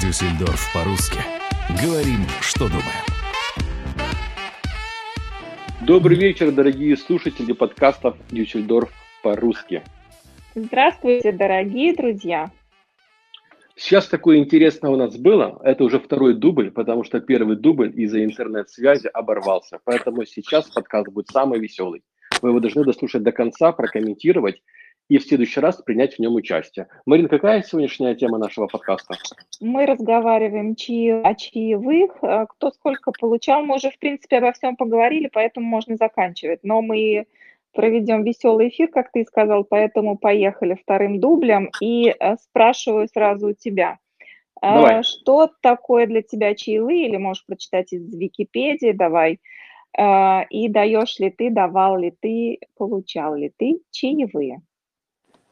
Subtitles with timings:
[0.00, 1.18] Дюссельдорф по-русски.
[1.82, 3.04] Говорим, что думаем.
[5.86, 8.90] Добрый вечер, дорогие слушатели подкастов Дюссельдорф
[9.22, 9.82] по-русски.
[10.54, 12.50] Здравствуйте, дорогие друзья.
[13.76, 15.60] Сейчас такое интересное у нас было.
[15.62, 19.78] Это уже второй дубль, потому что первый дубль из-за интернет-связи оборвался.
[19.84, 22.02] Поэтому сейчас подкаст будет самый веселый.
[22.42, 24.60] Вы его должны дослушать до конца, прокомментировать
[25.08, 26.88] и в следующий раз принять в нем участие.
[27.04, 29.16] Марин, какая сегодняшняя тема нашего подкаста?
[29.60, 33.62] Мы разговариваем чаи, о чаевых, э, кто сколько получал.
[33.62, 36.60] Мы уже, в принципе, обо всем поговорили, поэтому можно заканчивать.
[36.62, 37.26] Но мы
[37.72, 41.70] проведем веселый эфир, как ты сказал, поэтому поехали вторым дублем.
[41.80, 43.98] И э, спрашиваю сразу у тебя.
[44.62, 45.02] Э, давай.
[45.02, 47.08] Что такое для тебя чаевые?
[47.08, 49.40] Или можешь прочитать из Википедии, давай.
[49.96, 54.60] И даешь ли ты, давал ли ты, получал ли ты чаевые?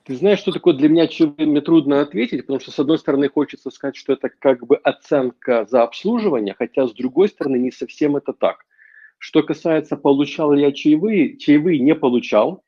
[0.05, 3.71] Ты знаешь, что такое для меня мне трудно ответить, потому что, с одной стороны, хочется
[3.71, 8.33] сказать, что это как бы оценка за обслуживание, хотя, с другой стороны, не совсем это
[8.33, 8.65] так.
[9.19, 12.65] Что касается, получал ли я чаевые, чаевые не получал,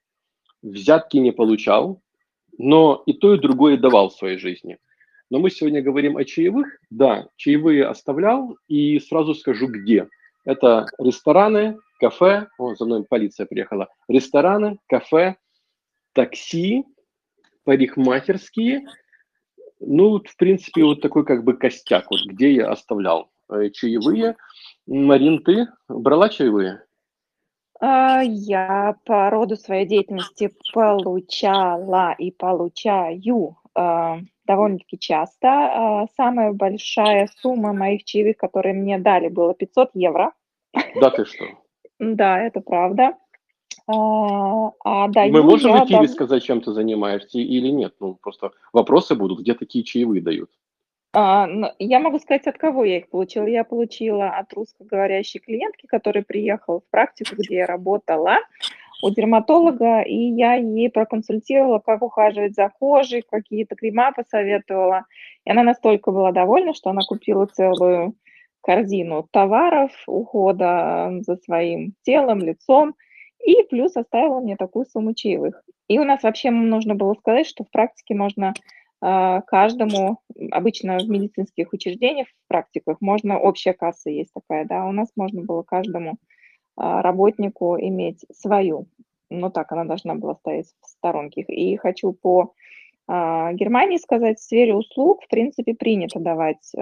[0.63, 2.01] взятки не получал,
[2.57, 4.79] но и то, и другое давал в своей жизни.
[5.29, 6.69] Но мы сегодня говорим о чаевых.
[6.91, 10.09] Да, чаевые оставлял, и сразу скажу, где.
[10.45, 15.37] Это рестораны, кафе, о, за мной полиция приехала, рестораны, кафе,
[16.13, 16.85] такси,
[17.65, 18.87] парикмахерские.
[19.81, 24.37] Ну, в принципе, вот такой как бы костяк, вот где я оставлял э, чаевые.
[24.87, 26.85] Марин, ты брала чаевые?
[27.81, 35.49] А, я по роду своей деятельности получала и получаю а, довольно-таки часто.
[35.49, 40.33] А, самая большая сумма моих чаевых, которые мне дали, было 500 евро.
[41.01, 41.45] Да ты что?
[41.99, 43.17] Да, это правда.
[43.87, 46.09] А, а даю Мы можем в эфире дам...
[46.09, 47.95] сказать, чем ты занимаешься или нет?
[48.01, 50.51] Ну, просто вопросы будут, где такие чаевые дают.
[51.13, 53.47] А, я могу сказать, от кого я их получила.
[53.47, 58.39] Я получила от русскоговорящей клиентки, которая приехала в практику, где я работала
[59.03, 65.05] у дерматолога, и я ей проконсультировала, как ухаживать за кожей, какие-то крема посоветовала.
[65.45, 68.15] И она настолько была довольна, что она купила целую
[68.63, 72.95] корзину товаров, ухода за своим телом, лицом.
[73.45, 75.63] И плюс оставила мне такую сумму чаевых.
[75.87, 78.55] И у нас вообще нужно было сказать, что в практике можно
[79.03, 84.93] э, каждому, обычно в медицинских учреждениях, в практиках, можно, общая касса есть такая, да, у
[84.93, 86.17] нас можно было каждому э,
[86.77, 88.87] работнику иметь свою.
[89.29, 91.43] Ну так, она должна была стоять в сторонке.
[91.43, 92.55] И хочу по
[93.09, 96.73] э, Германии сказать, в сфере услуг, в принципе, принято давать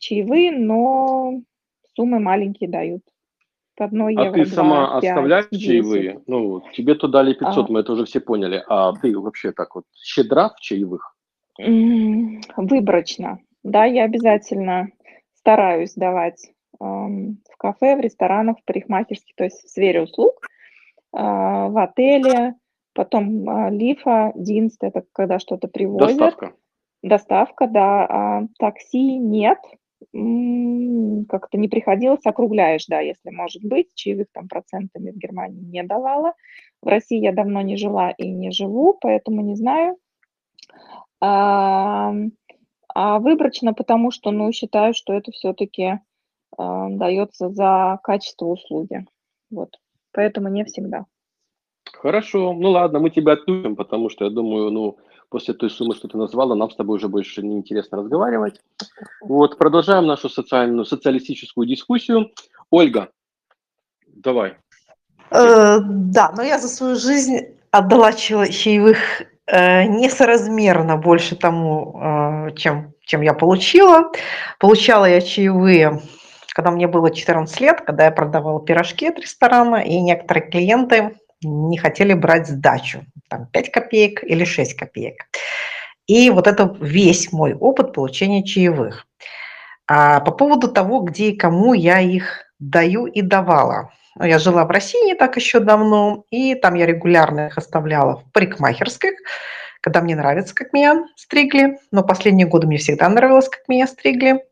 [0.00, 1.42] чаевые, но
[1.94, 3.02] суммы маленькие дают
[3.76, 4.40] по одной а евро.
[4.40, 5.66] А ты сама 5, оставляешь 10.
[5.66, 6.20] чаевые?
[6.26, 7.72] Ну, тебе то дали 500, а.
[7.72, 8.62] мы это уже все поняли.
[8.68, 11.16] А ты вообще так вот щедра в чаевых?
[11.58, 13.38] Выборочно.
[13.62, 14.88] Да, я обязательно
[15.34, 20.34] стараюсь давать эм, в кафе, в ресторанах, в парикмахерских, то есть в сфере услуг,
[21.12, 22.54] э, в отеле,
[22.92, 26.08] потом э, лифа, динст, это когда что-то привозят.
[26.08, 26.52] Доставка.
[27.02, 28.06] Доставка, да.
[28.08, 29.58] А такси нет,
[30.12, 36.34] как-то не приходилось, округляешь, да, если может быть, чаевых там процентами в Германии не давала.
[36.82, 39.96] В России я давно не жила и не живу, поэтому не знаю.
[41.20, 42.12] А,
[42.94, 46.00] а выборочно, потому что, ну, считаю, что это все-таки
[46.56, 49.06] а, дается за качество услуги.
[49.50, 49.78] Вот.
[50.12, 51.06] Поэтому не всегда.
[51.92, 54.98] Хорошо, ну ладно, мы тебя отпустим, потому что я думаю, ну,
[55.28, 58.60] после той суммы, что ты назвала, нам с тобой уже больше неинтересно разговаривать.
[59.20, 62.30] Вот, продолжаем нашу социальную, социалистическую дискуссию.
[62.70, 63.10] Ольга,
[64.06, 64.56] давай.
[65.30, 67.38] Э, да, но я за свою жизнь
[67.70, 68.98] отдала чаевых
[69.46, 74.12] э, несоразмерно больше тому, э, чем, чем я получила.
[74.58, 76.00] Получала я чаевые,
[76.54, 81.78] когда мне было 14 лет, когда я продавала пирожки от ресторана, и некоторые клиенты не
[81.78, 85.26] хотели брать сдачу, там 5 копеек или 6 копеек.
[86.06, 89.06] И вот это весь мой опыт получения чаевых.
[89.86, 93.90] А по поводу того, где и кому я их даю и давала.
[94.16, 98.16] Ну, я жила в России не так еще давно, и там я регулярно их оставляла
[98.16, 99.12] в парикмахерских,
[99.80, 101.78] когда мне нравится, как меня стригли.
[101.90, 104.44] Но последние годы мне всегда нравилось, как меня стригли.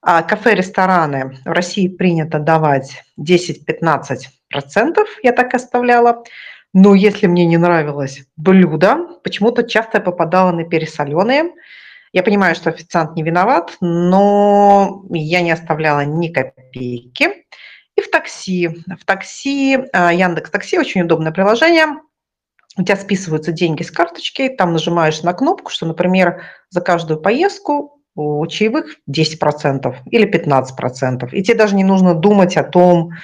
[0.00, 4.18] А кафе, рестораны в России принято давать 10-15
[4.50, 6.24] процентов, я так оставляла.
[6.80, 11.50] Но если мне не нравилось блюдо, почему-то часто я попадала на пересоленые.
[12.12, 17.30] Я понимаю, что официант не виноват, но я не оставляла ни копейки.
[17.96, 18.68] И в такси.
[18.68, 21.86] В такси, а, Яндекс Такси, очень удобное приложение.
[22.76, 28.00] у тебя списываются деньги с карточки, там нажимаешь на кнопку, что, например, за каждую поездку
[28.14, 31.28] у чаевых 10% или 15%.
[31.32, 33.14] И тебе даже не нужно думать о том,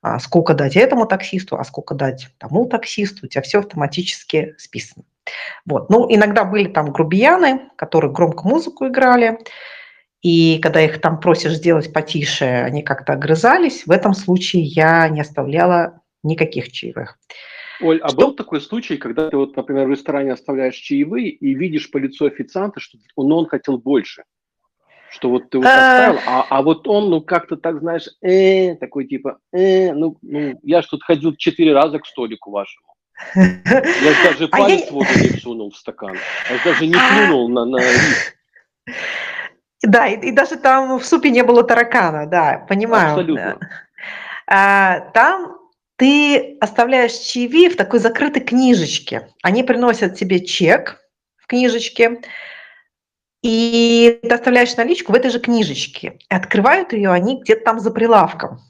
[0.00, 3.26] а, сколько дать этому таксисту, а сколько дать тому таксисту.
[3.26, 5.04] У тебя все автоматически списано.
[5.66, 5.90] Вот.
[5.90, 9.38] Ну, иногда были там грубияны, которые громко музыку играли,
[10.22, 13.86] и когда их там просишь сделать потише, они как-то огрызались.
[13.86, 17.18] В этом случае я не оставляла никаких чаевых.
[17.80, 18.16] Оль, а что?
[18.16, 22.26] был такой случай, когда ты вот, например, в ресторане оставляешь чаевые и видишь по лицу
[22.26, 24.24] официанта, что он, он хотел больше?
[25.10, 29.06] Что вот ты вот оставил, а, а вот он, ну, как-то так, знаешь, э, такой
[29.06, 32.86] типа, э, ну, ну, я ж тут ходил четыре раза к столику вашему.
[33.34, 34.92] Я даже палец а я...
[34.92, 36.16] воду не сунул в стакан.
[36.50, 37.08] Я даже не а.
[37.08, 38.34] плюнул на, на рис.
[39.82, 43.12] Да, и, и даже там в супе не было таракана, да, понимаю.
[43.12, 43.58] Абсолютно.
[44.46, 45.58] А, там
[45.96, 49.28] ты оставляешь чаевые в такой закрытой книжечке.
[49.42, 51.00] Они приносят тебе чек
[51.36, 52.20] в книжечке,
[53.42, 56.18] и ты оставляешь наличку в этой же книжечке.
[56.28, 58.60] И открывают ее они где-то там за прилавком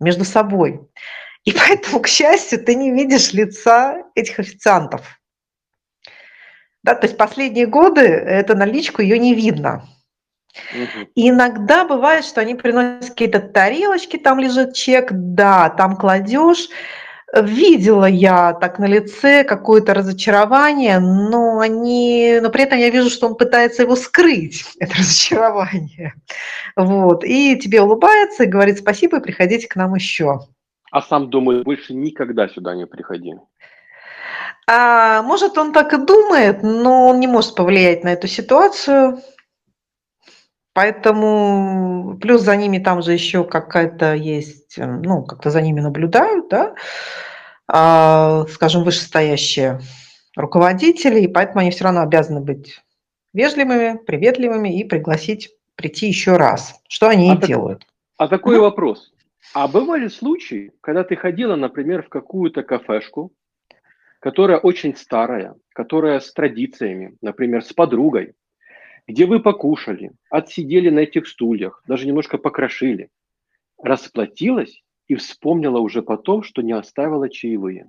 [0.00, 0.80] между собой.
[1.44, 5.20] И поэтому, к счастью, ты не видишь лица этих официантов.
[6.82, 9.88] Да, то есть последние годы эту наличку ее не видно.
[11.14, 16.68] И иногда бывает, что они приносят какие-то тарелочки, там лежит чек, да, там кладешь.
[17.34, 23.26] Видела я так на лице какое-то разочарование, но они, но при этом я вижу, что
[23.26, 26.14] он пытается его скрыть, это разочарование.
[26.76, 27.24] Вот.
[27.24, 30.40] И тебе улыбается и говорит спасибо, и приходите к нам еще.
[30.92, 33.34] А сам думает, больше никогда сюда не приходи.
[34.68, 39.20] А, может, он так и думает, но он не может повлиять на эту ситуацию.
[40.76, 46.50] Поэтому плюс за ними там же еще какая-то есть, эм, ну, как-то за ними наблюдают,
[46.50, 46.74] да,
[47.66, 49.80] а, скажем, вышестоящие
[50.36, 52.82] руководители, и поэтому они все равно обязаны быть
[53.32, 57.86] вежливыми, приветливыми и пригласить прийти еще раз, что они а и так, делают.
[58.18, 59.14] А такой mm вопрос.
[59.54, 63.32] А бывали случаи, когда ты ходила, например, в какую-то кафешку,
[64.20, 68.34] которая очень старая, которая с традициями, например, с подругой,
[69.06, 73.10] где вы покушали, отсидели на этих стульях, даже немножко покрошили,
[73.82, 77.88] расплатилась и вспомнила уже потом, что не оставила чаевые?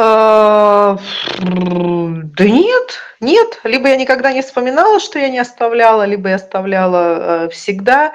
[0.00, 0.96] А,
[1.40, 3.60] да нет, нет.
[3.64, 8.12] Либо я никогда не вспоминала, что я не оставляла, либо я оставляла э, всегда.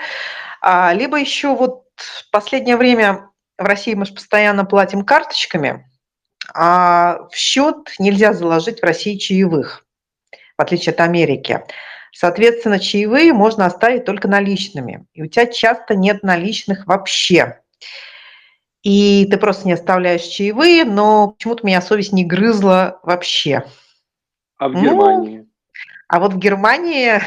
[0.62, 5.86] А, либо еще вот в последнее время в России мы же постоянно платим карточками,
[6.54, 9.83] а в счет нельзя заложить в России чаевых
[10.58, 11.62] в отличие от Америки.
[12.12, 15.06] Соответственно, чаевые можно оставить только наличными.
[15.14, 17.60] И у тебя часто нет наличных вообще.
[18.84, 23.66] И ты просто не оставляешь чаевые, но почему-то меня совесть не грызла вообще.
[24.58, 25.38] А в Германии?
[25.40, 25.48] Ну,
[26.10, 27.20] а вот в Германии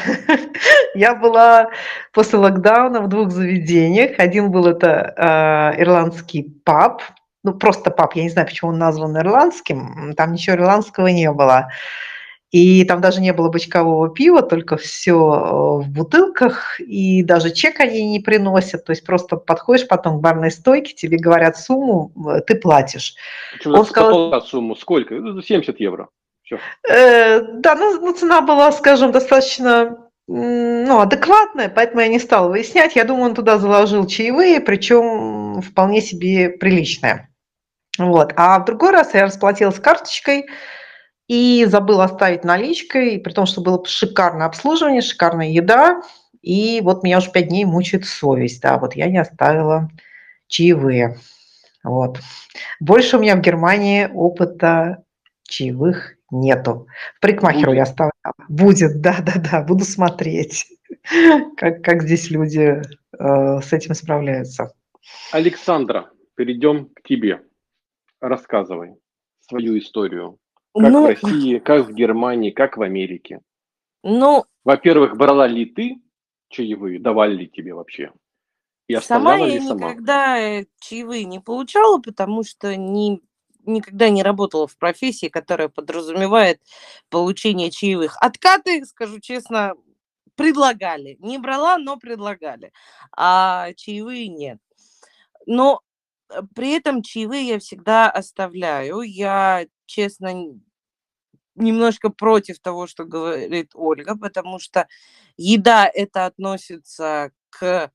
[0.94, 1.70] я была
[2.12, 4.20] после локдауна в двух заведениях.
[4.20, 7.02] Один был это э, ирландский паб,
[7.42, 11.68] ну просто паб, я не знаю, почему он назван ирландским, там ничего ирландского не было.
[12.56, 17.80] И там даже не было бочкового пива, только все э, в бутылках, и даже чек
[17.80, 18.86] они не приносят.
[18.86, 23.14] То есть просто подходишь потом к барной стойке, тебе говорят сумму, э, ты платишь.
[23.52, 24.74] Почему Он сказал сумму?
[24.74, 25.16] Сколько?
[25.42, 26.08] 70 евро.
[26.44, 26.58] Все.
[26.90, 32.96] Э, да, ну, ну цена была, скажем, достаточно ну, адекватная, поэтому я не стала выяснять.
[32.96, 37.28] Я думаю, он туда заложил чаевые, причем вполне себе приличные.
[37.98, 38.32] Вот.
[38.36, 40.46] А в другой раз я расплатилась карточкой,
[41.28, 46.02] и забыл оставить наличкой, при том, что было шикарное обслуживание, шикарная еда,
[46.42, 49.90] и вот меня уже пять дней мучает совесть, да, вот я не оставила
[50.46, 51.18] чаевые.
[51.82, 52.20] Вот.
[52.80, 55.04] Больше у меня в Германии опыта
[55.44, 56.86] чаевых нету.
[57.20, 57.76] Парикмахеру Будет.
[57.76, 58.34] я оставляла.
[58.48, 60.66] Будет, да-да-да, буду смотреть,
[61.56, 62.80] как, как здесь люди
[63.18, 64.72] э, с этим справляются.
[65.32, 67.42] Александра, перейдем к тебе.
[68.20, 68.96] Рассказывай
[69.40, 70.38] свою историю.
[70.78, 73.40] Как ну, в России, как в Германии, как в Америке?
[74.02, 76.02] Ну, Во-первых, брала ли ты
[76.48, 78.12] чаевые, давали ли тебе вообще?
[78.88, 79.90] И сама я сама?
[79.90, 83.20] никогда э, чаевые не получала, потому что не,
[83.64, 86.60] никогда не работала в профессии, которая подразумевает
[87.08, 88.16] получение чаевых.
[88.20, 89.74] Откаты, скажу честно,
[90.36, 91.16] предлагали.
[91.20, 92.72] Не брала, но предлагали.
[93.16, 94.58] А чаевые нет.
[95.46, 95.80] Но
[96.28, 99.00] э, при этом чаевые я всегда оставляю.
[99.00, 100.60] Я, честно,
[101.56, 104.86] немножко против того, что говорит Ольга, потому что
[105.36, 107.90] еда это относится к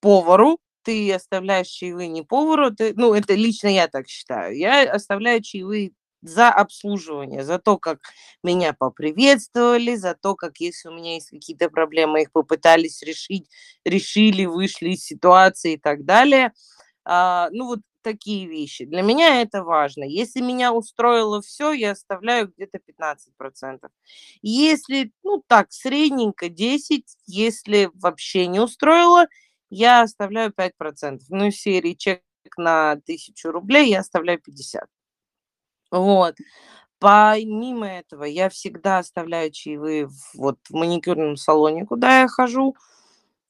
[0.00, 5.40] повару, ты оставляешь чаевые не повару, ты, ну, это лично я так считаю, я оставляю
[5.42, 7.98] чаевые за обслуживание, за то, как
[8.44, 13.48] меня поприветствовали, за то, как если у меня есть какие-то проблемы, их попытались решить,
[13.84, 16.52] решили, вышли из ситуации и так далее.
[17.04, 18.84] А, ну вот такие вещи.
[18.84, 20.04] Для меня это важно.
[20.04, 23.90] Если меня устроило все, я оставляю где-то 15%.
[24.42, 29.26] Если, ну так, средненько 10%, если вообще не устроило,
[29.70, 31.22] я оставляю 5%.
[31.30, 32.22] Ну, серии чек
[32.56, 34.86] на 1000 рублей я оставляю 50.
[35.90, 36.36] Вот.
[36.98, 42.76] Помимо этого, я всегда оставляю чаевые вот, в маникюрном салоне, куда я хожу.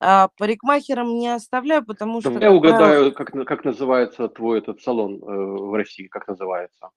[0.05, 2.33] А парикмахером не оставляю, потому что...
[2.33, 6.91] Я угадаю, как, как называется твой этот салон э, в России, как называется?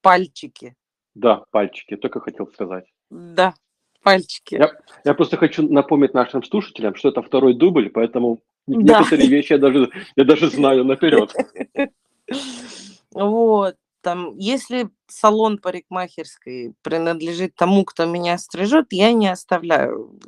[0.00, 0.74] Пальчики.
[1.14, 2.86] Да, пальчики, только хотел сказать.
[3.10, 3.52] Да,
[4.02, 4.54] пальчики.
[4.54, 4.72] Я,
[5.04, 9.00] я просто хочу напомнить нашим слушателям, что это второй дубль, поэтому да.
[9.00, 11.30] некоторые вещи я даже, я даже знаю наперед.
[13.10, 20.18] Вот там, если салон парикмахерской принадлежит тому, кто меня стрижет, я не оставляю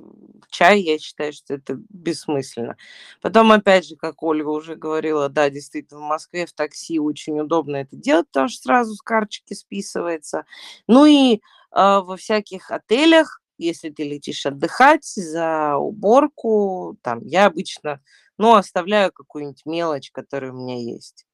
[0.50, 2.76] чай, я считаю, что это бессмысленно.
[3.22, 7.76] Потом, опять же, как Ольга уже говорила, да, действительно, в Москве в такси очень удобно
[7.76, 10.44] это делать, потому что сразу с карточки списывается.
[10.86, 11.38] Ну и э,
[11.72, 18.00] во всяких отелях, если ты летишь отдыхать за уборку, там, я обычно,
[18.38, 21.26] ну, оставляю какую-нибудь мелочь, которая у меня есть.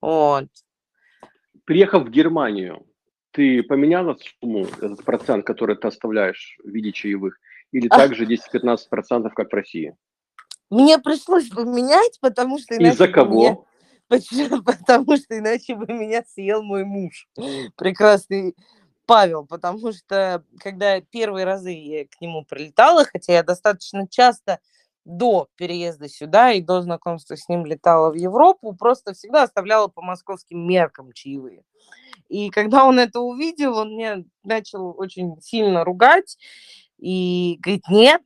[0.00, 0.48] Вот
[1.64, 2.86] приехав в Германию,
[3.30, 7.38] ты поменяла сумму, этот процент, который ты оставляешь в виде чаевых,
[7.72, 9.96] или также 10-15%, как в России?
[10.70, 12.94] Мне пришлось поменять, потому что иначе...
[12.94, 13.40] Из-за кого?
[13.42, 13.56] Меня...
[14.62, 17.28] Потому что иначе бы меня съел мой муж,
[17.76, 18.54] прекрасный
[19.06, 24.60] Павел, потому что когда первые разы я к нему прилетала, хотя я достаточно часто
[25.04, 30.02] до переезда сюда и до знакомства с ним летала в Европу, просто всегда оставляла по
[30.02, 31.64] московским меркам чаевые.
[32.28, 36.38] И когда он это увидел, он мне начал очень сильно ругать
[37.02, 38.22] и говорит, нет.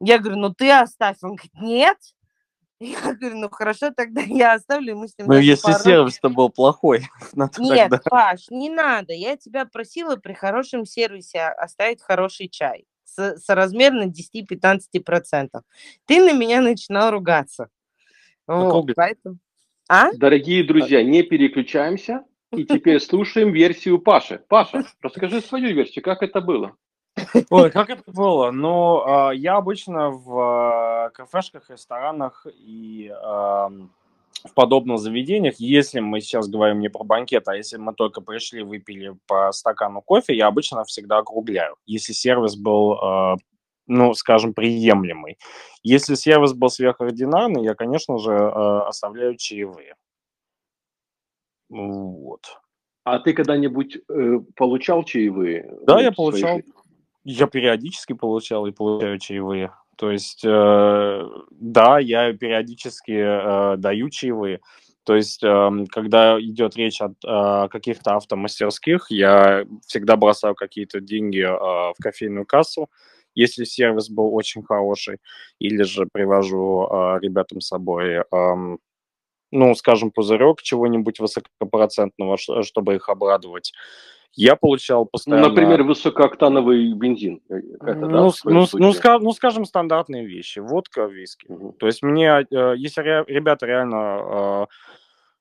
[0.00, 1.18] Я говорю, ну ты оставь.
[1.22, 1.98] Он говорит, нет.
[2.80, 5.26] Я говорю, ну хорошо, тогда я оставлю, мы с ним...
[5.26, 5.82] Ну, если пару...
[5.82, 7.08] сервис-то был плохой.
[7.58, 7.98] Нет, тогда...
[8.04, 9.12] Паш, не надо.
[9.12, 12.86] Я тебя просила при хорошем сервисе оставить хороший чай
[13.38, 15.48] соразмерно 10-15%.
[16.06, 17.68] Ты на меня начинал ругаться.
[18.46, 19.38] Вот, поэтому...
[19.88, 20.12] а?
[20.12, 24.42] Дорогие друзья, не переключаемся и теперь слушаем версию Паши.
[24.48, 26.76] Паша, расскажи свою версию, как это было?
[27.50, 28.50] Ой, как это было?
[28.50, 33.12] Ну, а, я обычно в а, кафешках, ресторанах и
[34.44, 38.62] в подобных заведениях, если мы сейчас говорим не про банкет, а если мы только пришли,
[38.62, 43.36] выпили по стакану кофе, я обычно всегда округляю, если сервис был, э,
[43.86, 45.38] ну, скажем, приемлемый.
[45.82, 49.94] Если сервис был сверхординарный, я, конечно же, э, оставляю чаевые.
[51.68, 52.60] Вот.
[53.04, 55.74] А ты когда-нибудь э, получал чаевые?
[55.82, 56.60] Да, я получал.
[57.30, 59.70] Я периодически получал и получаю чаевые.
[59.98, 64.60] То есть, э, да, я периодически э, даю чаевые.
[65.04, 71.40] То есть, э, когда идет речь о э, каких-то автомастерских, я всегда бросаю какие-то деньги
[71.40, 72.88] э, в кофейную кассу,
[73.34, 75.18] если сервис был очень хороший,
[75.58, 78.76] или же привожу э, ребятам с собой, э,
[79.50, 83.72] ну, скажем, пузырек чего-нибудь высокопроцентного, чтобы их обрадовать.
[84.34, 85.48] Я получал ну, постоянно...
[85.48, 87.40] Например, высокооктановый бензин.
[87.48, 90.60] Э, это, ну, да, ну, ну, ска- ну, скажем, стандартные вещи.
[90.60, 91.46] Водка, виски.
[91.50, 91.72] Угу.
[91.72, 94.66] То есть мне, э, если ре- ребята реально э,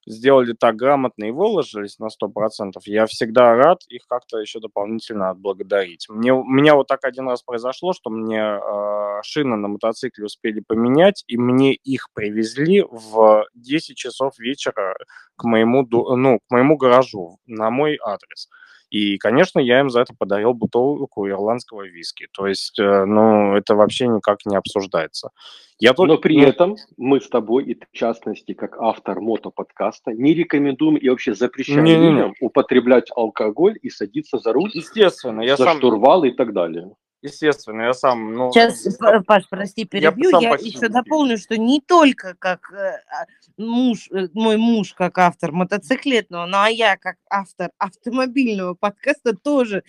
[0.08, 6.08] сделали так грамотно и выложились на 100%, я всегда рад их как-то еще дополнительно отблагодарить.
[6.10, 10.62] Мне, у меня вот так один раз произошло, что мне э, шины на мотоцикле успели
[10.62, 14.96] поменять, и мне их привезли в 10 часов вечера
[15.36, 18.50] к моему, ну, к моему гаражу на мой адрес.
[18.90, 22.28] И, конечно, я им за это подарил бутылку ирландского виски.
[22.32, 25.32] То есть, э, ну, это вообще никак не обсуждается.
[25.80, 26.14] Я только...
[26.14, 31.10] Но при этом мы с тобой, и в частности, как автор мотоподкаста, не рекомендуем и
[31.10, 32.46] вообще запрещаем не, людям не.
[32.46, 35.78] употреблять алкоголь и садиться за руль, Естественно, я за сам...
[35.78, 36.94] штурвал и так далее.
[37.28, 38.34] Естественно, я сам...
[38.34, 38.88] Ну, Сейчас,
[39.26, 40.30] Паш, прости, перебью.
[40.40, 43.26] Я, я еще дополню, что не только как э, а,
[43.58, 49.84] муж, э, мой муж как автор мотоциклетного, но а я как автор автомобильного подкаста тоже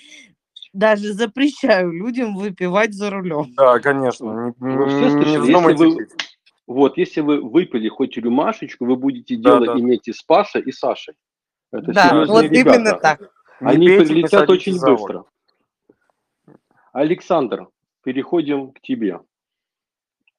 [0.73, 3.55] даже запрещаю людям выпивать за рулем.
[3.57, 4.55] Да, конечно.
[4.61, 6.09] Не, ну, не если вы,
[6.67, 9.81] вот, если вы выпили хоть рюмашечку, вы будете да, дело да.
[9.81, 11.15] иметь и с Пашей, и Сашей.
[11.73, 12.79] Это да, вот ребята.
[12.79, 13.31] именно так.
[13.61, 15.25] Они прилетят очень быстро.
[16.99, 17.69] Александр,
[18.03, 19.21] переходим к тебе.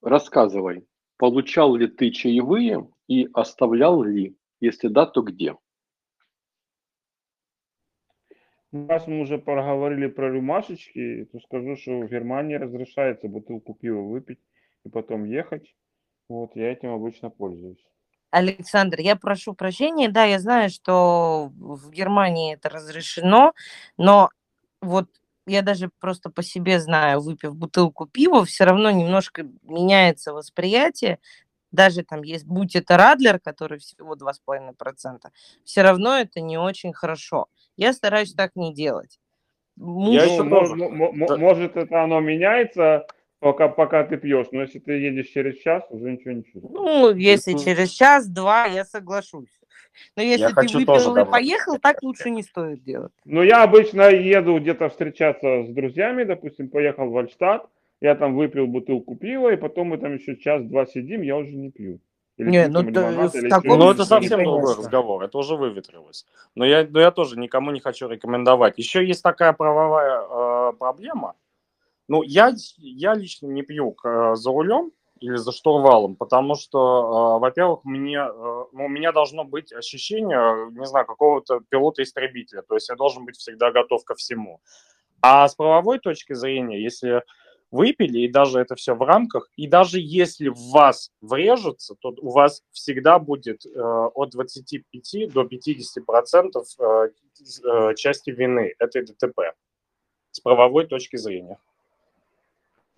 [0.02, 0.86] Рассказывай,
[1.16, 4.36] получал ли ты чаевые и оставлял ли?
[4.60, 5.56] Если да, то где?
[8.74, 14.42] Раз мы уже поговорили про рюмашечки, то скажу, что в Германии разрешается бутылку пива выпить
[14.84, 15.74] и потом ехать.
[16.28, 17.88] Вот, я этим обычно пользуюсь.
[18.32, 23.54] Александр, я прошу прощения, да, я знаю, что в Германии это разрешено,
[23.98, 24.30] но
[24.82, 25.08] вот
[25.46, 31.20] я даже просто по себе знаю, выпив бутылку пива, все равно немножко меняется восприятие,
[31.72, 35.20] даже там есть, будь это Радлер, который всего 2,5%,
[35.64, 37.48] все равно это не очень хорошо.
[37.78, 39.20] Я стараюсь так не делать.
[39.76, 40.16] Муж...
[40.16, 43.08] Я еще может, может, это оно меняется,
[43.40, 46.72] пока, пока ты пьешь, но если ты едешь через час, уже ничего не чувствуешь.
[46.74, 49.59] Ну, если через час-два, я соглашусь.
[50.16, 53.12] Но если я ты выпил и поехал, так лучше не стоит делать.
[53.26, 57.68] Ну, я обычно еду где-то встречаться с друзьями, допустим, поехал в Альштадт,
[58.02, 61.70] я там выпил бутылку пива, и потом мы там еще час-два сидим, я уже не
[61.72, 62.00] пью.
[62.38, 63.80] Или не, ну, лимонад, или таком...
[63.80, 66.26] ну это совсем другой разговор, это уже выветрилось.
[66.56, 68.78] Но я, но я тоже никому не хочу рекомендовать.
[68.78, 71.36] Еще есть такая правовая э, проблема.
[72.08, 74.92] Ну, я, я лично не пью э, за рулем
[75.22, 80.72] или за штурвалом, потому что, э, во-первых, мне, э, ну, у меня должно быть ощущение,
[80.72, 82.64] не знаю, какого-то пилота-истребителя.
[82.68, 84.62] То есть я должен быть всегда готов ко всему.
[85.22, 87.24] А с правовой точки зрения, если
[87.72, 92.32] выпили, и даже это все в рамках, и даже если в вас врежутся, то у
[92.32, 97.10] вас всегда будет э, от 25 до 50 процентов э,
[97.64, 99.40] э, части вины этой ДТП
[100.32, 101.60] с правовой точки зрения.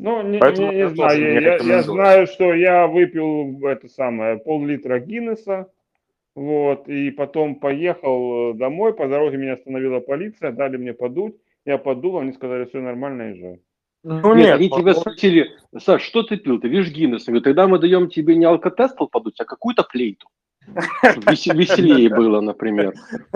[0.04, 5.00] Ну, не, не, не знаю, не я, я знаю, что я выпил это самое пол-литра
[5.00, 5.68] Гиннеса,
[6.34, 11.36] вот, и потом поехал э, домой, по дороге меня остановила полиция, дали мне подуть,
[11.68, 13.60] я подул, они сказали, все нормально, езжай.
[14.04, 16.60] Ну нет, нет они тебя спросили, Саш, что ты пил?
[16.60, 17.28] Ты видишь Гиннес?
[17.28, 20.28] Я говорю, тогда мы даем тебе не алкотестл подуть, а какую-то флейту.
[20.68, 22.94] Веселее было, например.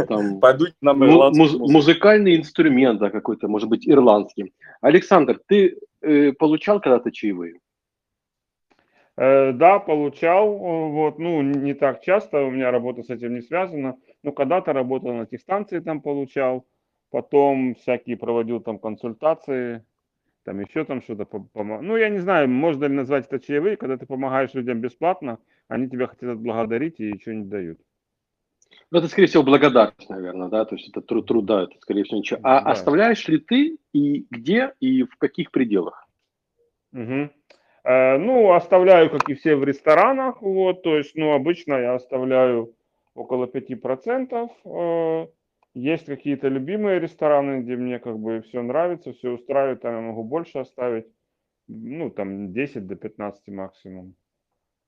[0.07, 4.53] Там, Подуть нам муз- музыкальный инструмент, да, какой-то, может быть, ирландский.
[4.81, 7.59] Александр, ты э, получал когда-то чаевые?
[9.17, 10.57] Э, да, получал.
[10.57, 13.97] Вот, ну, не так часто, у меня работа с этим не связана.
[14.23, 16.65] Но когда-то работал на техстанции, там получал.
[17.11, 19.85] Потом всякие проводил там консультации
[20.45, 21.81] там еще там что-то помог.
[21.81, 25.89] Ну, я не знаю, можно ли назвать это чаевые, когда ты помогаешь людям бесплатно, они
[25.89, 27.79] тебя хотят отблагодарить и ничего не дают.
[28.91, 32.19] Ну, это, скорее всего, благодарность, наверное, да, то есть это труд, труда, это, скорее всего,
[32.19, 32.39] ничего.
[32.43, 32.71] А да.
[32.71, 36.07] оставляешь ли ты и где, и в каких пределах?
[36.93, 37.29] Угу.
[37.83, 42.75] Э, ну, оставляю, как и все в ресторанах, вот, то есть, ну, обычно я оставляю
[43.15, 45.27] около 5%, э,
[45.73, 50.23] есть какие-то любимые рестораны, где мне как бы все нравится, все устраивает, там я могу
[50.23, 51.05] больше оставить,
[51.67, 54.15] ну, там 10 до 15 максимум.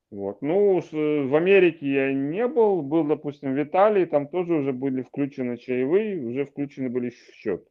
[0.10, 0.42] Вот.
[0.42, 5.58] Ну, в Америке я не был, был, допустим, в Италии, там тоже уже были включены
[5.58, 7.68] чаевые, уже включены были в счет.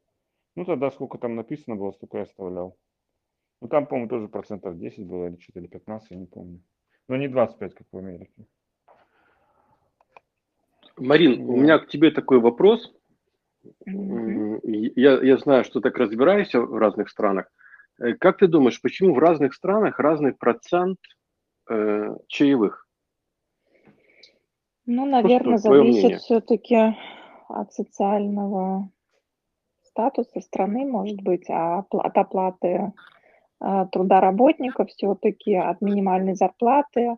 [0.55, 2.77] Ну, тогда сколько там написано было, столько я оставлял.
[3.63, 6.61] Ну, там, по-моему, тоже процентов 10 было, или что-то, или 15, я не помню.
[7.09, 8.47] Но не 25, как в Америке.
[10.99, 11.55] Марин, вот.
[11.55, 12.95] у меня к тебе такой вопрос.
[13.85, 17.51] Я, я знаю, что так разбираешься в разных странах.
[17.99, 20.99] Э, как ты думаешь, почему в разных странах разный процент
[21.69, 22.87] э, чаевых?
[24.87, 26.97] Ну, наверное, зависит все-таки
[27.49, 28.89] от социального
[29.83, 32.93] статуса страны, может быть, а от оплаты
[33.61, 37.17] э, труда работников все-таки, от минимальной зарплаты,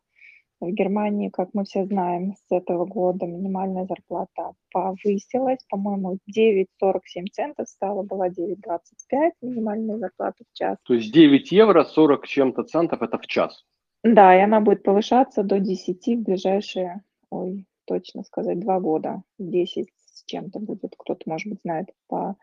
[0.60, 5.60] в Германии, как мы все знаем, с этого года минимальная зарплата повысилась.
[5.68, 10.76] По-моему, 9,47 центов стала, была 9,25 минимальная зарплата в час.
[10.84, 13.64] То есть 9 евро 40 чем-то центов это в час?
[14.04, 19.22] Да, и она будет повышаться до 10 в ближайшие, ой, точно сказать, два года.
[19.38, 22.36] 10 с чем-то будет, кто-то, может быть, знает, по...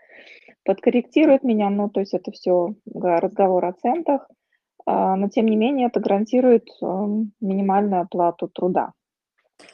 [0.63, 1.69] подкорректирует меня.
[1.69, 4.27] Ну, то есть это все разговор о центах.
[4.85, 8.91] А, но тем не менее это гарантирует эм, минимальную оплату труда.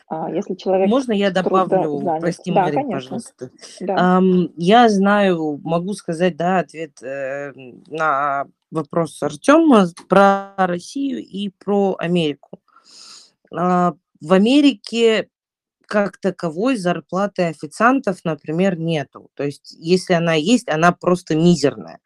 [0.08, 0.90] А, если человек...
[0.90, 2.00] Можно я добавлю?
[2.00, 2.22] Занят.
[2.22, 2.96] Прости, да, Мария, конечно.
[3.18, 3.50] пожалуйста.
[3.82, 4.22] Да.
[4.56, 7.52] Я знаю, могу сказать, да, ответ э,
[7.88, 12.62] на вопрос Артема про Россию и про Америку.
[13.54, 15.30] Uh, в Америке
[15.92, 19.30] как таковой зарплаты официантов, например, нету.
[19.34, 22.00] То есть, если она есть, она просто мизерная.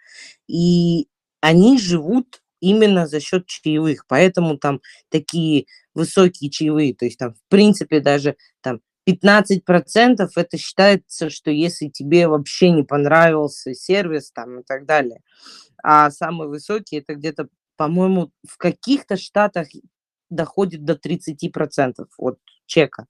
[0.47, 1.08] И
[1.39, 4.06] они живут именно за счет чаевых.
[4.08, 11.30] Поэтому там такие высокие чаевые, то есть там в принципе даже там 15% это считается,
[11.30, 15.21] что если тебе вообще не понравился сервис там и так далее.
[15.88, 19.67] А самые высокие это где-то, по-моему, в каких-то штатах
[20.32, 23.06] доходит до 30% от чека.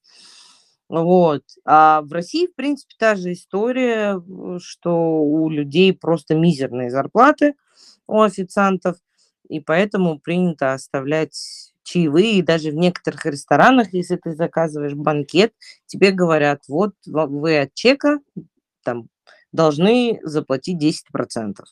[0.89, 1.43] Вот.
[1.63, 4.21] А в России, в принципе, та же история,
[4.59, 7.53] что у людей просто мизерные зарплаты
[8.07, 8.97] у официантов,
[9.47, 15.53] и поэтому принято оставлять чаевые, и даже в некоторых ресторанах, если ты заказываешь банкет,
[15.85, 18.19] тебе говорят, вот вы от чека
[18.83, 19.07] там
[19.53, 21.63] должны заплатить 10%.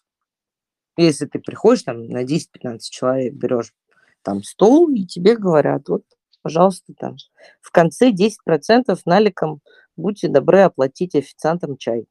[0.97, 3.73] Если ты приходишь там на 10-15 человек, берешь
[4.21, 6.03] там стол, и тебе говорят, вот,
[6.41, 7.15] пожалуйста, там
[7.61, 9.61] в конце 10% наликом
[9.97, 12.05] будьте добры оплатить официантам чай.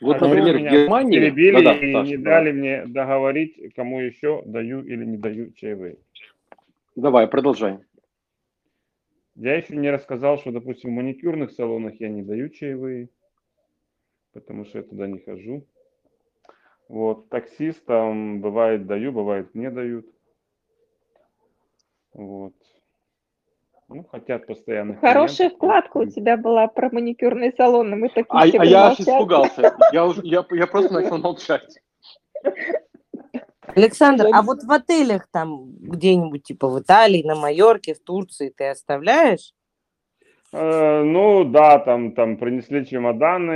[0.00, 1.18] Вот, а например, в Германии...
[1.18, 2.30] Перебили да, да, и Саша, не да.
[2.30, 5.98] дали мне договорить, кому еще даю или не даю чаевые.
[6.96, 7.78] Давай, продолжай.
[9.36, 13.08] Я еще не рассказал, что, допустим, в маникюрных салонах я не даю чаевые,
[14.32, 15.66] потому что я туда не хожу.
[16.88, 20.06] Вот, таксистам бывает даю, бывает не дают.
[22.12, 22.54] Вот.
[23.88, 24.96] Ну, хотят постоянно.
[24.96, 25.56] Хорошая клиентов.
[25.58, 27.96] вкладка у тебя была про маникюрные салоны.
[27.96, 29.76] Мы такие а, а я аж испугался.
[29.92, 31.80] Я, уже, я, я просто начал молчать.
[33.60, 38.68] Александр, а вот в отелях там где-нибудь, типа в Италии, на Майорке, в Турции ты
[38.68, 39.52] оставляешь?
[40.56, 43.50] Э, ну да, там, там принесли чемоданы,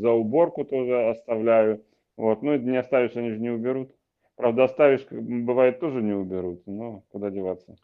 [0.00, 1.84] за уборку тоже оставляю.
[2.16, 3.90] Вот, ну не оставишь, они же не уберут.
[4.36, 7.76] Правда, оставишь, бывает, тоже не уберут, но куда деваться.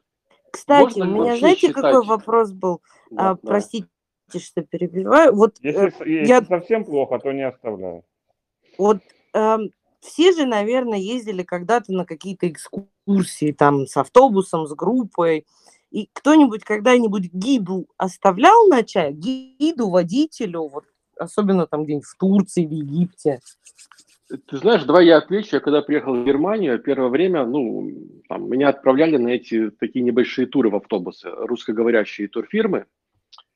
[0.50, 1.82] Кстати, Можно у меня, знаете, считать?
[1.82, 2.80] какой вопрос был?
[3.10, 3.40] Да, а, да.
[3.42, 3.88] Простите,
[4.38, 5.34] что перебиваю.
[5.34, 6.42] Вот, если, э, если я...
[6.42, 8.04] совсем плохо, то не оставляю.
[8.78, 8.98] Вот
[9.34, 9.58] э,
[10.00, 15.44] все же, наверное, ездили когда-то на какие-то экскурсии, там, с автобусом, с группой.
[15.94, 19.12] И кто-нибудь когда-нибудь гиду оставлял на чай?
[19.12, 23.38] Гиду, водителю, вот, особенно там где-нибудь в Турции, в Египте?
[24.28, 25.50] Ты знаешь, давай я отвечу.
[25.52, 27.92] Я когда приехал в Германию, первое время, ну,
[28.28, 32.86] там, меня отправляли на эти такие небольшие туры в автобусы, русскоговорящие турфирмы,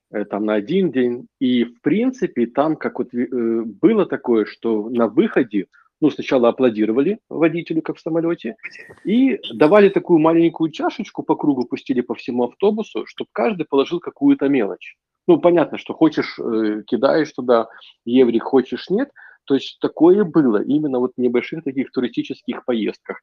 [0.09, 1.27] э, там на один день.
[1.41, 5.67] И, в принципе, там как вот э, было такое, что на выходе,
[6.01, 8.55] ну, сначала аплодировали водителю, как в самолете,
[9.03, 14.47] и давали такую маленькую чашечку по кругу, пустили по всему автобусу, чтобы каждый положил какую-то
[14.47, 14.95] мелочь.
[15.27, 17.67] Ну, понятно, что хочешь, э, кидаешь туда
[18.05, 19.09] еврик, хочешь, нет–
[19.49, 23.19] то есть такое было именно вот в небольших таких туристических поездках.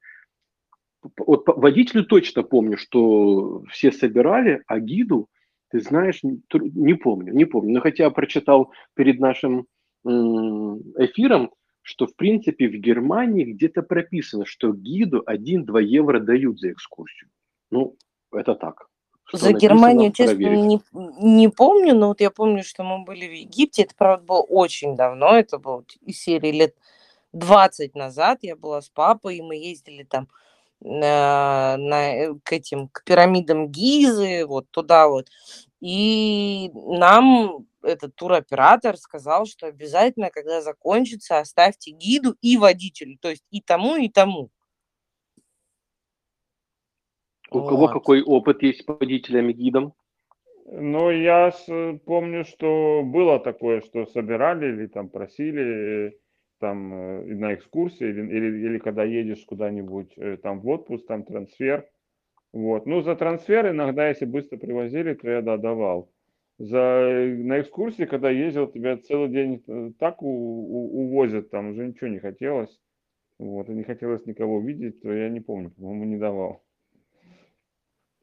[1.18, 5.28] Вот водителю точно помню, что все собирали, а гиду,
[5.70, 7.74] ты знаешь, не помню, не помню.
[7.74, 9.66] Но хотя прочитал перед нашим
[10.04, 11.52] эфиром,
[11.86, 17.30] что в принципе в Германии где-то прописано, что гиду 1-2 евро дают за экскурсию.
[17.70, 17.96] Ну,
[18.32, 18.88] это так.
[19.32, 23.82] За Германию, честно, не, не помню, но вот я помню, что мы были в Египте.
[23.82, 25.38] Это, правда, было очень давно.
[25.38, 26.74] Это было из серии лет
[27.32, 28.40] 20 назад.
[28.42, 30.26] Я была с папой, и мы ездили там
[30.80, 35.28] на, на, э, к этим, к пирамидам Гизы, вот туда вот.
[35.80, 43.44] И нам этот туроператор сказал, что обязательно, когда закончится, оставьте гиду и водителю, то есть
[43.50, 44.50] и тому, и тому.
[47.50, 47.68] У вот.
[47.68, 49.94] кого какой опыт есть с водителями гидом?
[50.66, 51.52] Ну, я
[52.04, 56.12] помню, что было такое, что собирали или там просили э,
[56.58, 61.22] там э, на экскурсии или, или, или когда едешь куда-нибудь э, там в отпуск, там
[61.22, 61.88] трансфер.
[62.52, 62.86] Вот.
[62.86, 66.10] Ну, за трансфер иногда, если быстро привозили, то я да, давал.
[66.58, 69.62] За, на экскурсии, когда ездил, тебя целый день
[69.98, 72.80] так у, у, увозят, там уже ничего не хотелось.
[73.38, 76.62] Вот, и не хотелось никого видеть, то я не помню, по-моему, не давал.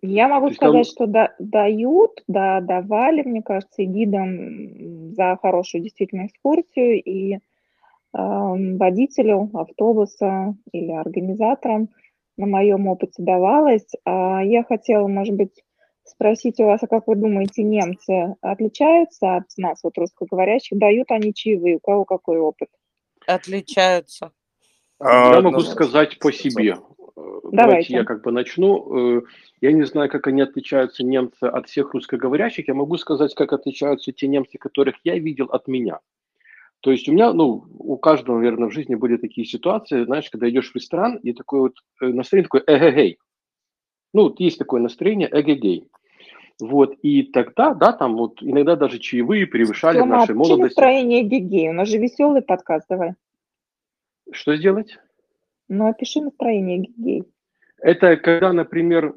[0.02, 0.92] Я могу сказать, там...
[0.96, 7.40] что да, дают, да, давали, мне кажется, и гидам за хорошую действительно экскурсию, и э,
[8.14, 11.90] водителю автобуса или организаторам
[12.36, 13.88] на моем опыте давалось.
[14.04, 15.64] А я хотела, может быть,
[16.04, 20.78] спросить у вас, а как вы думаете, немцы отличаются от нас, вот русскоговорящих?
[20.78, 21.78] Дают они чаевые?
[21.78, 22.70] У кого какой опыт?
[23.26, 24.32] Отличаются.
[25.00, 26.78] Я могу сказать по себе.
[27.16, 27.58] Давайте.
[27.58, 29.18] Давайте я как бы начну.
[29.18, 29.22] Э,
[29.62, 32.68] я не знаю, как они отличаются, немцы, от всех русскоговорящих.
[32.68, 36.00] Я могу сказать, как отличаются те немцы, которых я видел от меня.
[36.80, 40.50] То есть у меня, ну, у каждого, наверное, в жизни были такие ситуации, знаешь, когда
[40.50, 43.20] идешь в ресторан, и такое вот э, настроение такое эгегей.
[44.14, 45.90] Ну, вот есть такое настроение эгегей.
[46.60, 50.62] Вот, и тогда, да, там вот иногда даже чаевые превышали Тёма, наши молодости.
[50.62, 51.70] настроение эгегей?
[51.70, 53.16] У нас же веселый подкаст, давай.
[54.32, 54.98] Что сделать?
[55.68, 57.24] Ну, опиши настроение гей.
[57.80, 59.16] Это когда, например,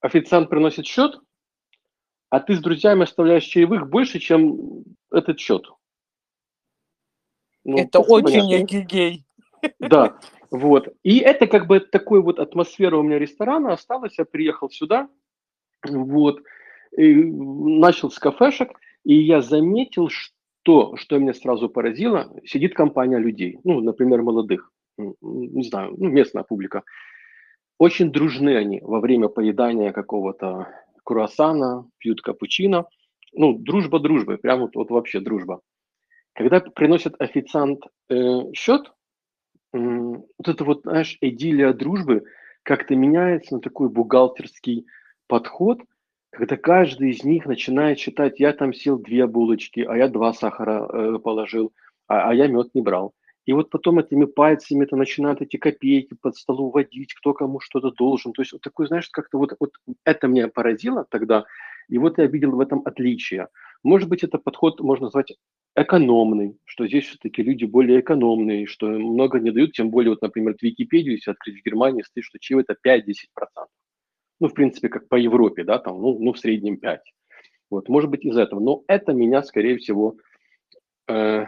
[0.00, 1.18] официант приносит счет,
[2.28, 5.64] а ты с друзьями оставляешь чаевых больше, чем этот счет.
[7.64, 9.24] Ну, Это очень гей.
[9.78, 10.18] Да.
[10.50, 10.94] Вот.
[11.02, 14.18] И это как бы такой вот атмосфера у меня ресторана осталась.
[14.18, 15.08] Я приехал сюда,
[15.88, 16.42] вот,
[16.96, 18.70] и начал с кафешек,
[19.04, 25.62] и я заметил, что, что меня сразу поразило, сидит компания людей, ну, например, молодых, не
[25.64, 26.82] знаю, ну, местная публика.
[27.78, 30.68] Очень дружны они во время поедания какого-то
[31.04, 32.86] круассана, пьют капучино.
[33.32, 35.60] Ну, дружба дружбы, прям вот, вот вообще дружба.
[36.34, 38.92] Когда приносит официант э, счет,
[39.72, 42.24] вот это вот, знаешь, идиллия дружбы
[42.62, 44.86] как-то меняется на такой бухгалтерский
[45.28, 45.80] подход,
[46.30, 50.86] когда каждый из них начинает считать, я там сел две булочки, а я два сахара
[50.86, 51.72] э, положил,
[52.08, 53.14] а, а я мед не брал.
[53.46, 57.92] И вот потом этими пальцами это начинают эти копейки под столу водить, кто кому что-то
[57.92, 58.32] должен.
[58.32, 59.70] То есть вот такой, знаешь, как-то вот, вот
[60.04, 61.44] это меня поразило тогда,
[61.88, 63.48] и вот я видел в этом отличие.
[63.82, 65.32] Может быть, это подход можно назвать
[65.76, 70.56] экономный, что здесь все-таки люди более экономные, что много не дают, тем более, вот, например,
[70.56, 73.12] в Википедию, если открыть в Германии, стоит, что чего это 5-10%.
[74.40, 77.00] Ну, в принципе, как по Европе, да, там, ну, ну в среднем 5.
[77.70, 78.60] Вот, может быть, из этого.
[78.60, 80.16] Но это меня, скорее всего,
[81.08, 81.46] э,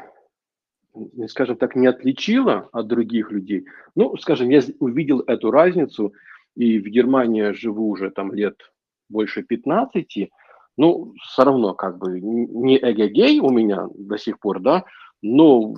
[1.26, 3.66] скажем так, не отличила от других людей.
[3.94, 6.12] Ну, скажем, я увидел эту разницу,
[6.54, 8.72] и в Германии живу уже там лет
[9.08, 10.30] больше 15,
[10.76, 14.84] ну, все равно как бы не эгегей у меня до сих пор, да,
[15.22, 15.74] но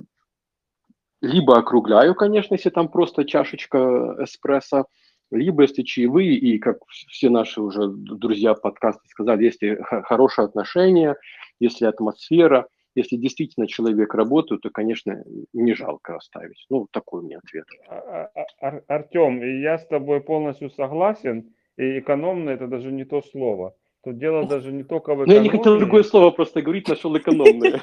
[1.21, 4.85] либо округляю, конечно, если там просто чашечка эспрессо,
[5.31, 11.15] либо если чаевые, и как все наши уже друзья подкасты сказали, если хорошие отношения,
[11.59, 16.65] если атмосфера– если действительно человек работает, то, конечно, не жалко оставить.
[16.69, 17.65] Ну, такой у меня ответ.
[17.87, 23.21] А, а, Ар Артем, я с тобой полностью согласен, и экономно это даже не то
[23.21, 23.75] слово.
[24.03, 25.29] Тут дело даже не только в экономии.
[25.29, 27.81] Ну, я не хотел другое слово просто говорить, нашел экономное.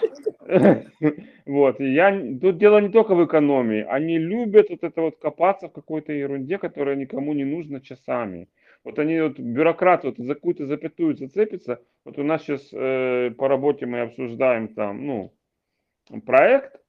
[1.44, 3.84] Вот, я, тут дело не только в экономии.
[3.86, 8.48] Они любят вот это вот копаться в какой-то ерунде, которая никому не нужна часами.
[8.82, 11.82] Вот они, вот бюрократ вот за какую-то запятую зацепится.
[12.06, 15.34] Вот у нас сейчас э, по работе мы обсуждаем там, ну,
[16.24, 16.80] проект,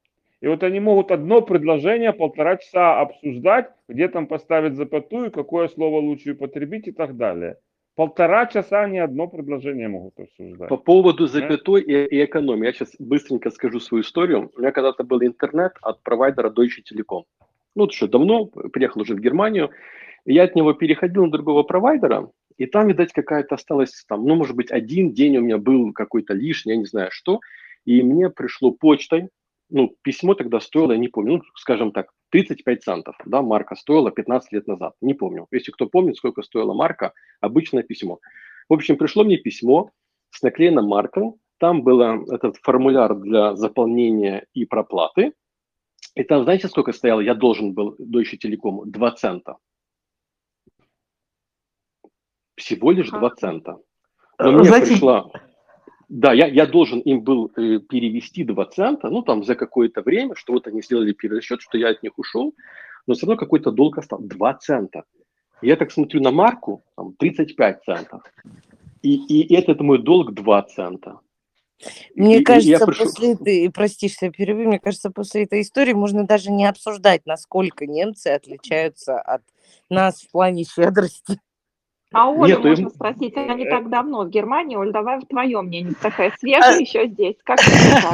[0.41, 5.99] и вот они могут одно предложение полтора часа обсуждать, где там поставить запятую, какое слово
[5.99, 7.57] лучше употребить и так далее.
[7.95, 10.69] Полтора часа они одно предложение могут обсуждать.
[10.69, 14.49] По поводу запятой и, и экономии, я сейчас быстренько скажу свою историю.
[14.55, 17.23] У меня когда-то был интернет от провайдера Deutsche Telekom.
[17.75, 19.71] Ну, это еще давно, приехал уже в Германию,
[20.25, 24.55] я от него переходил на другого провайдера, и там, видать, какая-то осталась, там, ну, может
[24.55, 27.39] быть, один день у меня был какой-то лишний, я не знаю что,
[27.85, 29.29] и мне пришло почтой,
[29.69, 34.11] ну, письмо тогда стоило, я не помню, ну, скажем так, 35 центов, да, марка стоила
[34.11, 35.47] 15 лет назад, не помню.
[35.51, 38.19] Если кто помнит, сколько стоила марка, обычное письмо.
[38.67, 39.91] В общем, пришло мне письмо
[40.31, 45.33] с наклеенной маркой, там был этот формуляр для заполнения и проплаты,
[46.15, 47.21] и там, знаете, сколько стояло?
[47.21, 49.57] Я должен был Deutsche Telekom 2 цента.
[52.55, 53.77] Всего лишь 2 цента.
[54.37, 54.91] Но мне Знаете...
[54.91, 55.31] пришла...
[56.09, 60.35] Да, я, я должен им был э, перевести 2 цента, ну, там, за какое-то время,
[60.35, 62.55] что вот они сделали перерасчет, что я от них ушел,
[63.05, 64.25] но все равно какой-то долг остался.
[64.25, 65.03] 2 цента.
[65.61, 68.23] Я так смотрю на марку, там, 35 центов.
[69.03, 71.19] И, и этот мой долг 2 цента.
[72.15, 73.05] Мне и, кажется, и пришел...
[73.05, 77.25] после этой, прости, что я перебью, мне кажется, после этой истории можно даже не обсуждать,
[77.25, 79.43] насколько немцы отличаются от
[79.89, 81.39] нас в плане щедрости.
[82.11, 82.89] А Оля, Нет, можно им...
[82.89, 84.75] спросить, она не так давно в Германии.
[84.75, 86.79] Оль, давай в твое мнение, такая свежая а...
[86.79, 87.35] еще здесь.
[87.43, 87.59] Как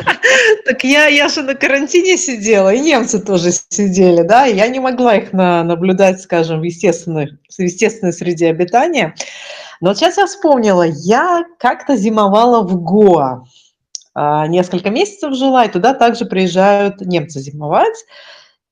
[0.65, 5.15] Так я, я же на карантине сидела, и немцы тоже сидели, да, я не могла
[5.15, 9.15] их на, наблюдать, скажем, в естественной, в естественной среде обитания.
[9.79, 13.45] Но вот сейчас я вспомнила, я как-то зимовала в Гоа.
[14.13, 18.05] А, несколько месяцев жила, и туда также приезжают немцы зимовать.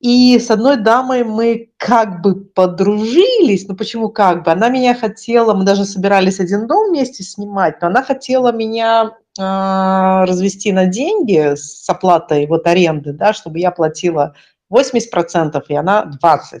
[0.04, 4.50] И с одной дамой мы как бы подружились, ну почему как бы?
[4.50, 10.24] Она меня хотела, мы даже собирались один дом вместе снимать, но она хотела меня э,
[10.28, 14.34] развести на деньги с оплатой вот аренды, да, чтобы я платила
[14.70, 16.60] 80%, и она 20%.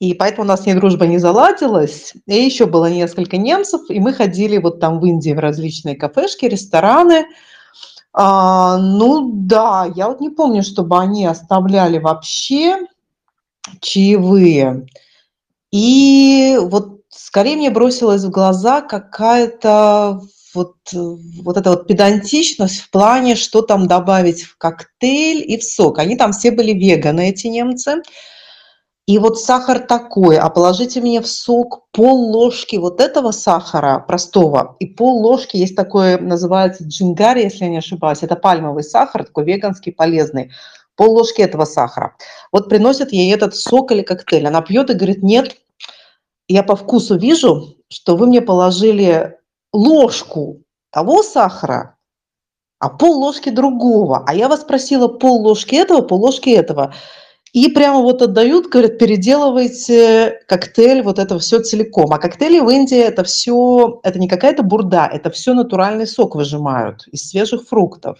[0.00, 2.12] И поэтому у нас с ней дружба не заладилась.
[2.26, 6.44] И еще было несколько немцев, и мы ходили вот там в Индии в различные кафешки,
[6.44, 7.24] рестораны,
[8.12, 12.86] а, ну да, я вот не помню, чтобы они оставляли вообще
[13.80, 14.86] чаевые.
[15.70, 20.20] И вот скорее мне бросилась в глаза какая-то
[20.54, 25.98] вот, вот эта вот педантичность в плане, что там добавить в коктейль и в сок.
[25.98, 28.02] Они там все были веганы, эти немцы.
[29.08, 34.76] И вот сахар такой, а положите мне в сок пол ложки вот этого сахара простого
[34.80, 39.44] и пол ложки, есть такое, называется джингари, если я не ошибаюсь, это пальмовый сахар, такой
[39.44, 40.50] веганский, полезный.
[40.94, 42.16] пол ложки этого сахара.
[42.52, 44.46] Вот приносят ей этот сок или коктейль.
[44.46, 45.56] Она пьет и говорит, нет,
[46.46, 49.38] я по вкусу вижу, что вы мне положили
[49.72, 51.96] ложку того сахара,
[52.78, 54.22] а пол ложки другого.
[54.26, 56.92] А я вас просила пол ложки этого, пол ложки этого.
[57.52, 62.12] И прямо вот отдают, говорят, переделывайте коктейль, вот это все целиком.
[62.12, 67.06] А коктейли в Индии это все, это не какая-то бурда, это все натуральный сок выжимают
[67.08, 68.18] из свежих фруктов.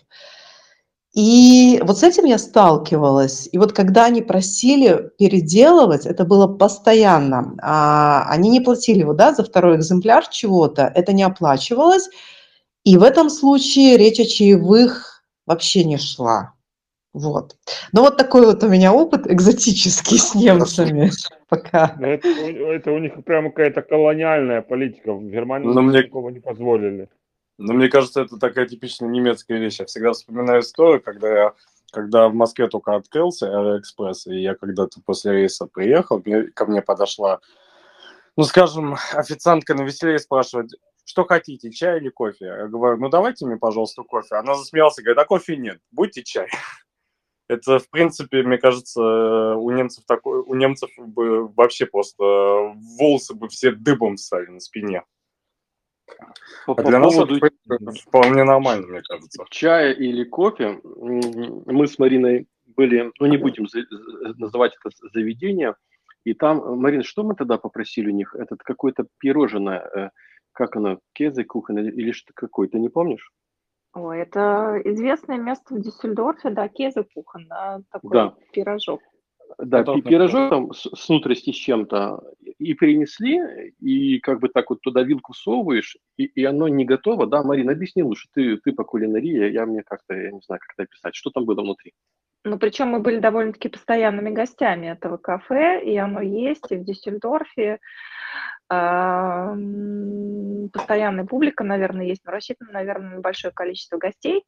[1.14, 3.48] И вот с этим я сталкивалась.
[3.50, 7.54] И вот когда они просили переделывать, это было постоянно.
[7.60, 12.08] А, они не платили вот, да, за второй экземпляр чего-то, это не оплачивалось.
[12.84, 16.54] И в этом случае речь о чаевых вообще не шла.
[17.18, 17.56] Вот.
[17.92, 21.10] Ну вот такой вот у меня опыт экзотический с немцами
[21.48, 21.96] пока.
[21.98, 25.12] Ну, это, это у них прямо какая-то колониальная политика.
[25.12, 26.02] В Германии Но мне...
[26.02, 27.08] такого не позволили.
[27.58, 29.80] Но мне кажется, это такая типичная немецкая вещь.
[29.80, 31.52] Я всегда вспоминаю историю, когда я
[31.90, 36.22] когда в Москве только открылся Аэроэкспресс, и я когда-то после рейса приехал,
[36.54, 37.40] ко мне подошла,
[38.36, 40.70] ну, скажем, официантка на веселее спрашивает,
[41.06, 42.44] что хотите, чай или кофе?
[42.44, 44.34] Я говорю, ну, давайте мне, пожалуйста, кофе.
[44.34, 46.48] Она засмеялась и говорит, а кофе нет, будьте чай.
[47.48, 52.22] Это, в принципе, мне кажется, у немцев такой, у немцев бы вообще просто
[52.98, 55.04] волосы бы все дыбом стали на спине.
[56.66, 57.36] По, а для по нас поводу...
[57.36, 59.44] это вполне нормально, мне кажется.
[59.50, 63.66] Чая или кофе, мы с Мариной были, ну не будем
[64.36, 65.74] называть это заведение,
[66.24, 68.34] и там, Марина, что мы тогда попросили у них?
[68.34, 70.10] Этот какое-то пирожное, э,
[70.52, 73.32] как оно, кезы, кухонь или что какое-то, не помнишь?
[73.94, 78.34] О, это известное место в Дюссельдорфе, да, Кезе Кухан, да, такой да.
[78.52, 79.00] пирожок.
[79.56, 82.22] Да, Потом пирожок там с, с внутренности с чем-то
[82.58, 87.26] и принесли, и как бы так вот туда вилку всовываешь, и, и оно не готово.
[87.26, 90.74] Да, Марина, объясни лучше, ты, ты по кулинарии, я мне как-то, я не знаю, как
[90.74, 91.14] это описать.
[91.14, 91.94] Что там было внутри?
[92.44, 97.78] Ну, причем мы были довольно-таки постоянными гостями этого кафе, и оно есть и в Дюссельдорфе
[100.72, 104.44] постоянная публика, наверное, есть, но рассчитана, наверное, на большое количество гостей.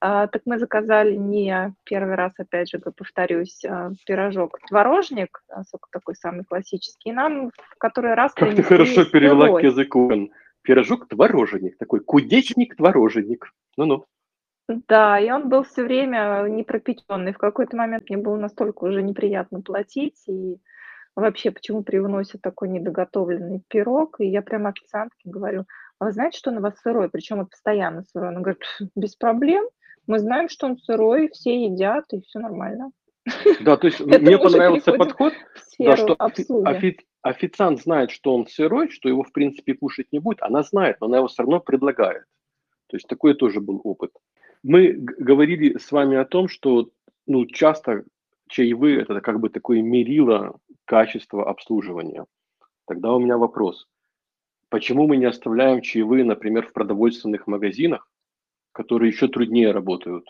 [0.00, 6.14] А, так мы заказали не первый раз, опять же, повторюсь, а, пирожок творожник, а, такой
[6.16, 10.10] самый классический, и нам в который раз Как ты хорошо перевела к языку.
[10.62, 13.52] Пирожок творожник, такой кудечник творожник.
[13.76, 14.04] Ну-ну.
[14.88, 17.32] Да, и он был все время непропеченный.
[17.32, 20.58] В какой-то момент мне было настолько уже неприятно платить, и
[21.20, 24.20] вообще, почему привносят такой недоготовленный пирог.
[24.20, 25.64] И я прямо официантке говорю,
[25.98, 27.08] а вы знаете, что он у вас сырой?
[27.10, 28.30] Причем он постоянно сырой.
[28.30, 28.62] Она говорит,
[28.96, 29.64] без проблем.
[30.06, 32.90] Мы знаем, что он сырой, все едят, и все нормально.
[33.60, 35.32] Да, то есть мне понравился подход,
[35.78, 40.42] да, что офи- официант знает, что он сырой, что его, в принципе, кушать не будет.
[40.42, 42.24] Она знает, но она его все равно предлагает.
[42.88, 44.10] То есть такой тоже был опыт.
[44.62, 46.90] Мы говорили с вами о том, что
[47.26, 48.04] ну, часто
[48.48, 50.56] чаевые– это как бы такое мерило
[50.90, 52.26] качества обслуживания.
[52.84, 53.86] Тогда у меня вопрос.
[54.70, 58.08] Почему мы не оставляем чаевые, например, в продовольственных магазинах,
[58.72, 60.26] которые еще труднее работают?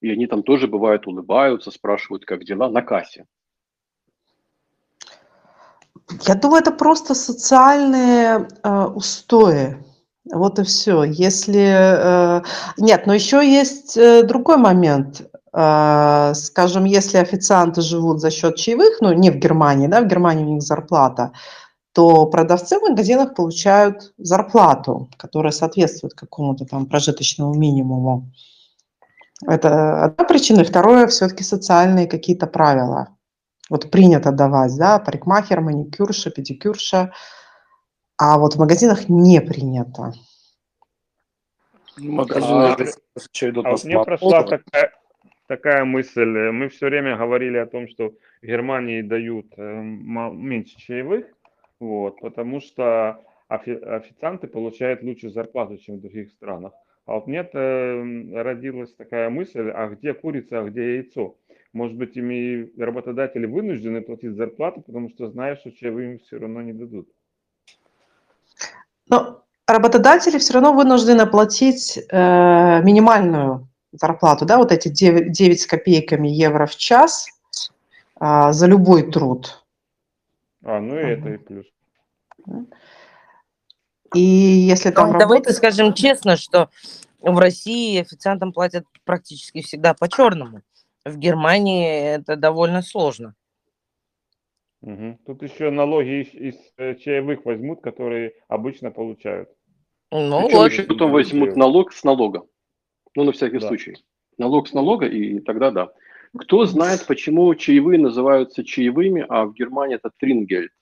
[0.00, 3.26] И они там тоже бывают улыбаются, спрашивают, как дела, на кассе.
[6.28, 9.76] Я думаю, это просто социальные э, устои.
[10.24, 11.02] Вот и все.
[11.02, 12.42] Если э,
[12.76, 15.22] нет, но еще есть э, другой момент.
[15.52, 20.44] А, скажем, если официанты живут за счет чаевых, ну, не в Германии, да, в Германии
[20.44, 21.32] у них зарплата,
[21.92, 28.30] то продавцы в магазинах получают зарплату, которая соответствует какому-то там прожиточному минимуму.
[29.46, 30.62] Это одна причина.
[30.64, 33.08] Второе, все-таки социальные какие-то правила.
[33.70, 37.12] Вот принято давать, да, парикмахер, маникюрша, педикюрша,
[38.20, 40.12] а вот в магазинах не принято.
[41.96, 42.76] Магазины, а,
[43.64, 44.92] а вот мне прошла такая,
[45.46, 46.50] такая мысль.
[46.50, 51.26] Мы все время говорили о том, что в Германии дают э, меньше чаевых,
[51.80, 56.74] вот, потому что офи- официанты получают лучше зарплату, чем в других странах.
[57.06, 61.36] А вот мне родилась такая мысль, а где курица, а где яйцо?
[61.72, 66.60] Может быть, ими работодатели вынуждены платить зарплату, потому что знают, что чаевые им все равно
[66.60, 67.08] не дадут.
[69.10, 75.66] Но работодатели все равно вынуждены платить э, минимальную зарплату, да, вот эти 9, 9 с
[75.66, 77.26] копейками евро в час
[78.20, 79.64] а, за любой труд.
[80.64, 81.66] А, ну и это и плюс.
[84.14, 85.28] И если там ну, работать...
[85.28, 86.70] Давайте скажем честно, что
[87.20, 90.62] в России официантам платят практически всегда по-черному.
[91.04, 93.34] В Германии это довольно сложно.
[94.82, 95.18] Угу.
[95.26, 99.50] Тут еще налоги из, из э, чаевых возьмут, которые обычно получают.
[100.10, 100.72] Ну, Причем вот.
[100.72, 102.46] еще потом возьмут налог с налога.
[103.14, 103.68] Ну, на всякий да.
[103.68, 103.96] случай.
[104.38, 105.92] Налог с налога, и тогда да.
[106.36, 110.72] Кто знает, почему чаевые называются чаевыми, а в Германии это трингельд?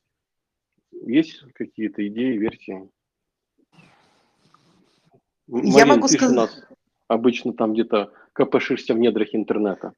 [0.92, 2.88] Есть какие-то идеи, версии?
[5.46, 6.32] Марин, Я могу сказать...
[6.32, 6.62] у нас
[7.08, 9.94] обычно там где-то копошишься в недрах интернета.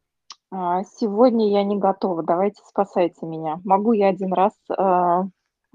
[0.52, 2.22] А, сегодня я не готова.
[2.22, 3.60] Давайте спасайте меня.
[3.64, 5.22] Могу я один раз э,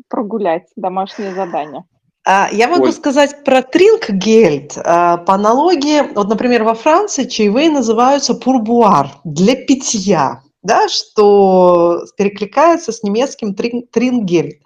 [0.10, 1.86] прогулять домашнее задание?
[2.28, 2.92] А, я могу Ой.
[2.92, 4.78] сказать про тринггельд.
[4.84, 12.92] А, по аналогии, вот, например, во Франции чаевые называются пурбуар для питья, да, что перекликается
[12.92, 14.62] с немецким тринггельд.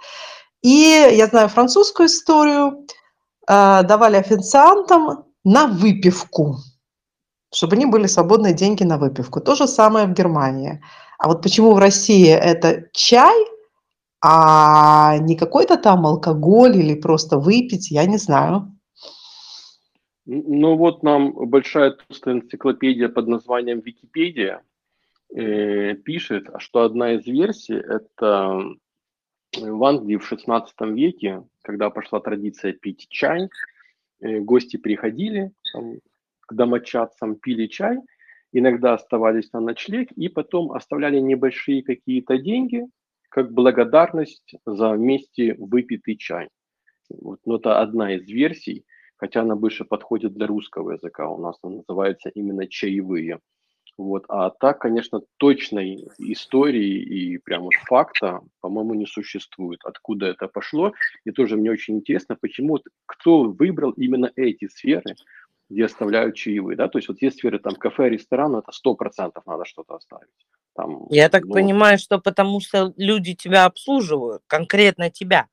[0.64, 2.86] И я знаю французскую историю.
[3.48, 6.58] Давали официантам на выпивку,
[7.54, 9.42] чтобы они были свободные деньги на выпивку.
[9.42, 10.82] То же самое в Германии.
[11.18, 13.36] А вот почему в России это чай–
[14.22, 18.76] а не какой-то там алкоголь или просто выпить, я не знаю.
[20.26, 24.62] Ну вот нам большая толстая энциклопедия под названием Википедия
[25.34, 28.62] э, пишет, что одна из версий это
[29.58, 33.50] в Англии в 16 веке, когда пошла традиция пить чай,
[34.20, 35.96] э, гости приходили там,
[36.54, 37.98] домочадцам, пили чай,
[38.52, 42.86] иногда оставались на ночлег и потом оставляли небольшие какие-то деньги
[43.30, 46.50] как благодарность за вместе выпитый чай.
[47.10, 48.86] Вот, но это одна из версий,
[49.18, 51.30] хотя она больше подходит для русского языка.
[51.30, 53.40] У нас она называется именно чаевые.
[53.98, 54.24] Вот.
[54.30, 59.82] А так, конечно, точной истории и прям вот факта, по-моему, не существует.
[59.84, 60.94] Откуда это пошло?
[61.26, 65.16] И тоже мне очень интересно, почему, кто выбрал именно эти сферы,
[65.70, 69.46] где оставляют чаевые, да, то есть вот есть сферы, там, кафе, ресторан, это сто процентов
[69.46, 70.30] надо что-то оставить.
[70.76, 75.48] Там, Я так ну, понимаю, что потому что люди тебя обслуживают, конкретно тебя.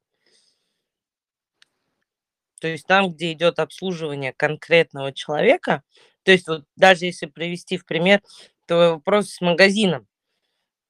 [2.60, 5.82] То есть там, где идет обслуживание конкретного человека,
[6.22, 8.22] то есть вот даже если привести в пример
[8.66, 10.06] твой вопрос с магазином,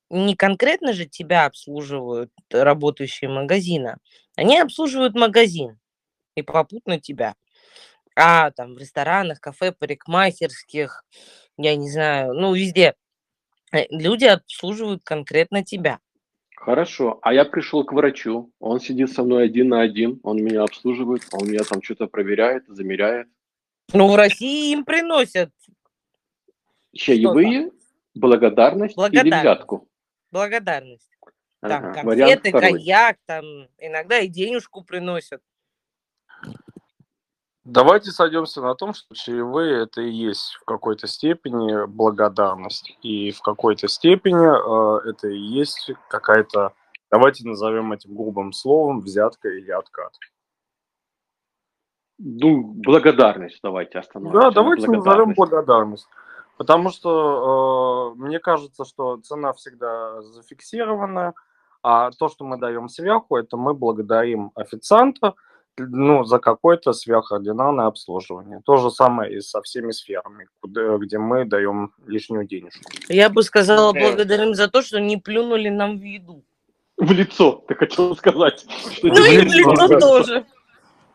[0.09, 3.99] не конкретно же тебя обслуживают работающие магазина,
[4.37, 5.81] они обслуживают магазин
[6.37, 7.35] и попутно тебя.
[8.17, 11.05] А там в ресторанах, кафе, парикмахерских,
[11.59, 12.95] я не знаю, ну везде
[13.73, 16.01] э, люди обслуживают конкретно тебя.
[16.57, 20.63] Хорошо, а я пришел к врачу, он сидит со мной один на один, он меня
[20.63, 23.29] обслуживает, он меня там что-то проверяет, замеряет.
[23.93, 25.51] Ну, в России им приносят.
[26.95, 27.71] Чаевые,
[28.15, 29.89] благодарность, благодарность или взятку?
[30.33, 31.11] Благодарность.
[31.61, 33.45] Там ага, конфеты, коньяк, там
[33.79, 35.43] иногда и денежку приносят.
[37.67, 42.97] Давайте сойдемся на том, что чаевые это и есть в какой-то степени благодарность.
[43.03, 46.75] И в какой-то степени э, это и есть какая-то,
[47.11, 50.13] давайте назовем этим грубым словом, взятка или откат.
[52.19, 54.41] Ну, благодарность давайте остановимся.
[54.43, 56.07] Да, давайте назовем благодарность.
[56.59, 61.35] Потому что э, мне кажется, что цена всегда зафиксирована,
[61.83, 65.35] а то, что мы даем сверху, это мы благодарим официанта,
[65.79, 68.61] ну, за какое-то сверхординарное обслуживание.
[68.65, 72.83] То же самое и со всеми сферами, куда, где мы даем лишнюю денежку.
[73.09, 76.43] Я бы сказала, благодарим за то, что не плюнули нам в еду.
[76.97, 78.65] В лицо, ты хотел сказать.
[79.03, 80.47] Ну и в лицо тоже.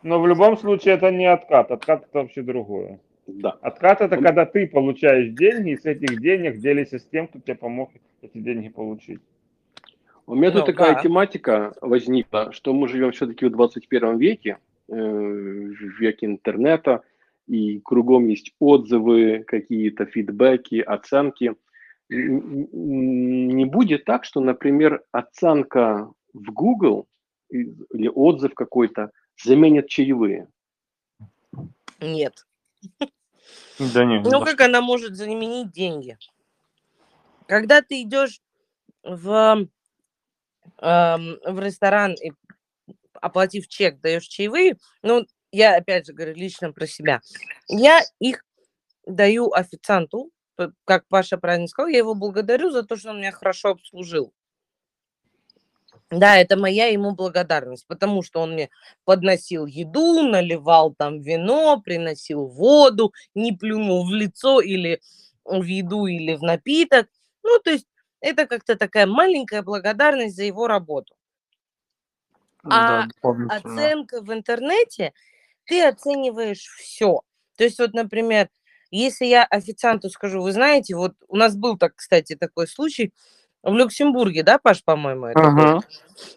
[0.02, 1.70] Но в любом случае это не откат.
[1.70, 3.00] Откат это вообще другое.
[3.26, 3.50] Да.
[3.62, 7.54] Откат это когда ты получаешь деньги, и с этих денег делишься с тем, кто тебе
[7.54, 7.90] помог
[8.20, 9.20] эти деньги получить.
[10.26, 11.02] У меня ну, тут такая да.
[11.02, 14.58] тематика возникла, что мы живем все-таки в 21 веке,
[14.88, 17.02] э, в веке интернета,
[17.46, 21.54] и кругом есть отзывы, какие-то фидбэки, оценки.
[22.08, 27.08] Не будет так, что, например, оценка в Google
[27.50, 29.10] или отзыв какой-то
[29.42, 30.48] заменит чаевые?
[32.00, 32.46] Нет.
[33.78, 34.24] Да нет.
[34.24, 36.16] Ну, как она может заменить деньги?
[37.46, 38.40] Когда ты идешь
[39.02, 39.68] в
[40.78, 42.32] в ресторан и
[43.20, 47.20] оплатив чек, даешь чаевые, ну, я опять же говорю лично про себя,
[47.68, 48.44] я их
[49.06, 50.30] даю официанту,
[50.84, 54.32] как Паша правильно сказал, я его благодарю за то, что он меня хорошо обслужил.
[56.10, 58.68] Да, это моя ему благодарность, потому что он мне
[59.04, 65.00] подносил еду, наливал там вино, приносил воду, не плюнул в лицо или
[65.44, 67.08] в еду, или в напиток.
[67.42, 67.86] Ну, то есть
[68.22, 71.14] это как-то такая маленькая благодарность за его работу.
[72.64, 75.12] А да, оценка в интернете,
[75.66, 77.22] ты оцениваешь все.
[77.56, 78.48] То есть вот, например,
[78.90, 83.12] если я официанту скажу, вы знаете, вот у нас был, так, кстати, такой случай
[83.62, 85.72] в Люксембурге, да, Паш, по-моему, это uh-huh.
[85.74, 85.84] был?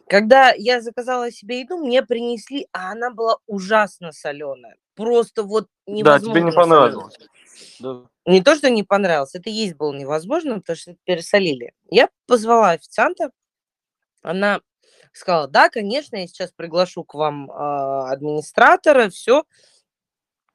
[0.08, 4.78] Когда я заказала себе еду, мне принесли, а она была ужасно соленая.
[4.96, 6.34] Просто вот невозможно.
[6.34, 7.18] Да, тебе не понравилось.
[7.80, 8.04] Да.
[8.26, 11.74] Не то, что не понравилось, это есть было невозможно, потому что пересолили.
[11.90, 13.32] Я позвала официанта,
[14.22, 14.62] она
[15.12, 17.54] сказала, да, конечно, я сейчас приглашу к вам э,
[18.12, 19.44] администратора, все.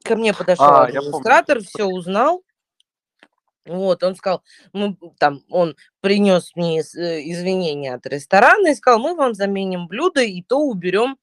[0.03, 2.43] Ко мне подошел а, администратор, все узнал.
[3.67, 4.43] Вот, он сказал,
[4.73, 6.83] мы там, он принес мне э,
[7.31, 11.19] извинения от ресторана и сказал, мы вам заменим блюдо и то уберем,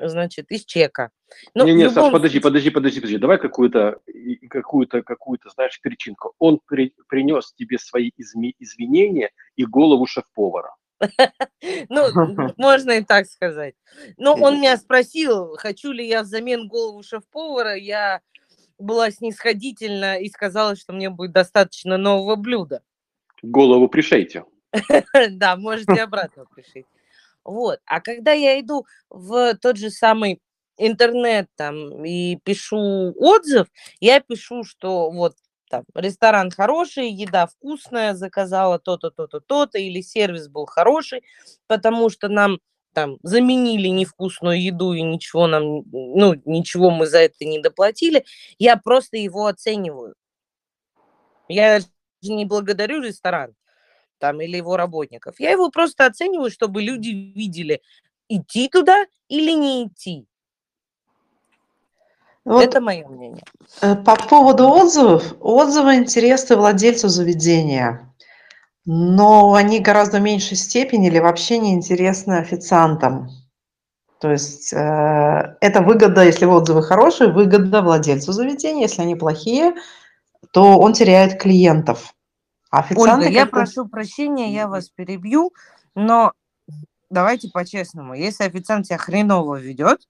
[0.00, 1.10] значит, из чека.
[1.54, 1.94] Ну, не, не, любом...
[1.94, 4.00] Саш, подожди, подожди, подожди, подожди, давай какую-то,
[4.50, 6.34] какую-то, какую-то, знаешь, перечинку.
[6.38, 10.74] Он при, принес тебе свои изми, извинения и голову шеф-повара.
[11.88, 12.06] Ну,
[12.56, 13.74] можно и так сказать.
[14.16, 17.74] Ну, он меня спросил, хочу ли я взамен голову шеф-повара.
[17.74, 18.20] Я
[18.78, 22.82] была снисходительна и сказала, что мне будет достаточно нового блюда.
[23.42, 24.44] Голову пришейте.
[25.30, 26.86] Да, можете обратно пришить.
[27.44, 27.80] Вот.
[27.86, 30.40] А когда я иду в тот же самый
[30.78, 33.68] интернет там и пишу отзыв,
[34.00, 35.34] я пишу, что вот
[35.70, 41.22] там ресторан хороший, еда вкусная, заказала то-то, то-то, то-то, или сервис был хороший,
[41.66, 42.58] потому что нам
[42.92, 48.24] там заменили невкусную еду и ничего нам, ну, ничего мы за это не доплатили,
[48.58, 50.14] я просто его оцениваю.
[51.48, 51.86] Я же
[52.22, 53.54] не благодарю ресторан
[54.24, 55.38] там или его работников.
[55.38, 57.82] Я его просто оцениваю, чтобы люди видели,
[58.30, 60.26] идти туда или не идти.
[62.46, 63.44] Вот Это мое мнение.
[63.82, 65.34] Э, по поводу отзывов.
[65.40, 68.14] Отзывы интересны владельцу заведения
[68.86, 73.30] но они гораздо меньшей степени или вообще не интересны официантам.
[74.20, 78.82] То есть э, это выгода, если отзывы хорошие, выгода владельцу заведения.
[78.82, 79.74] Если они плохие,
[80.52, 82.14] то он теряет клиентов.
[82.74, 85.52] А официанты Ольга, я прошу прощения, я вас перебью,
[85.94, 86.32] но
[87.08, 88.14] давайте по-честному.
[88.14, 90.00] Если официант себя хреново ведет,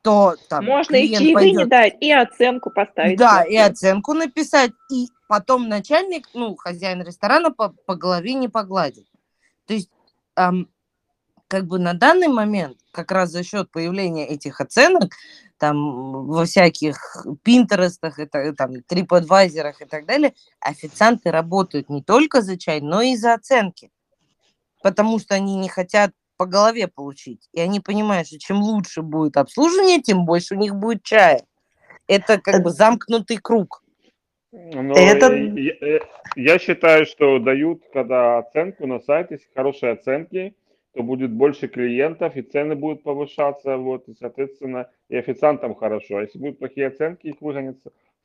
[0.00, 1.56] то там Можно и чаевые пойдет...
[1.58, 3.18] не дать, и оценку поставить.
[3.18, 9.06] Да, и оценку написать, и потом начальник, ну, хозяин ресторана по, по голове не погладит.
[9.66, 9.90] То есть,
[10.36, 10.70] эм,
[11.48, 15.12] как бы на данный момент, как раз за счет появления этих оценок,
[15.58, 16.98] там, во всяких
[17.42, 23.16] пинтерестах, это, там, TripAdvisor и так далее, официанты работают не только за чай, но и
[23.16, 23.90] за оценки.
[24.82, 27.48] Потому что они не хотят по голове получить.
[27.52, 31.42] И они понимают, что чем лучше будет обслуживание, тем больше у них будет чая.
[32.06, 33.82] Это как бы замкнутый круг.
[34.52, 35.34] Но это...
[35.34, 36.00] я, э,
[36.36, 40.54] я считаю, что дают, когда оценку на сайте, хорошие оценки,
[40.96, 46.16] то будет больше клиентов, и цены будут повышаться, вот, и, соответственно, и официантам хорошо.
[46.16, 47.76] А если будут плохие оценки, их выгонят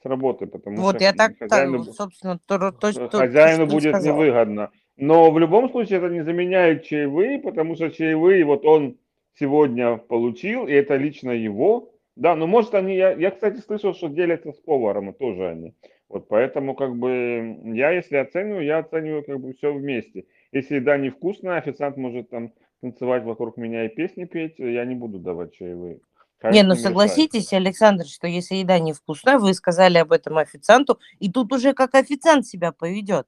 [0.02, 3.94] с работы, потому вот, что я так, хозяину, так, собственно, то, то, хозяину то, будет
[3.94, 4.16] сказал.
[4.16, 4.72] невыгодно.
[4.96, 8.98] Но в любом случае это не заменяет чаевые, потому что чаевые вот он
[9.38, 11.90] сегодня получил, и это лично его.
[12.16, 15.74] Да, но может они, я, я кстати слышал, что делятся с поваром, и тоже они.
[16.08, 20.26] Вот поэтому как бы я, если оцениваю, я оцениваю как бы все вместе.
[20.52, 22.52] Если еда невкусная, официант может там
[22.82, 26.00] танцевать вокруг меня и песни петь, я не буду давать чаевые.
[26.44, 31.54] не, ну согласитесь, Александр, что если еда невкусная, вы сказали об этом официанту, и тут
[31.54, 33.28] уже как официант себя поведет.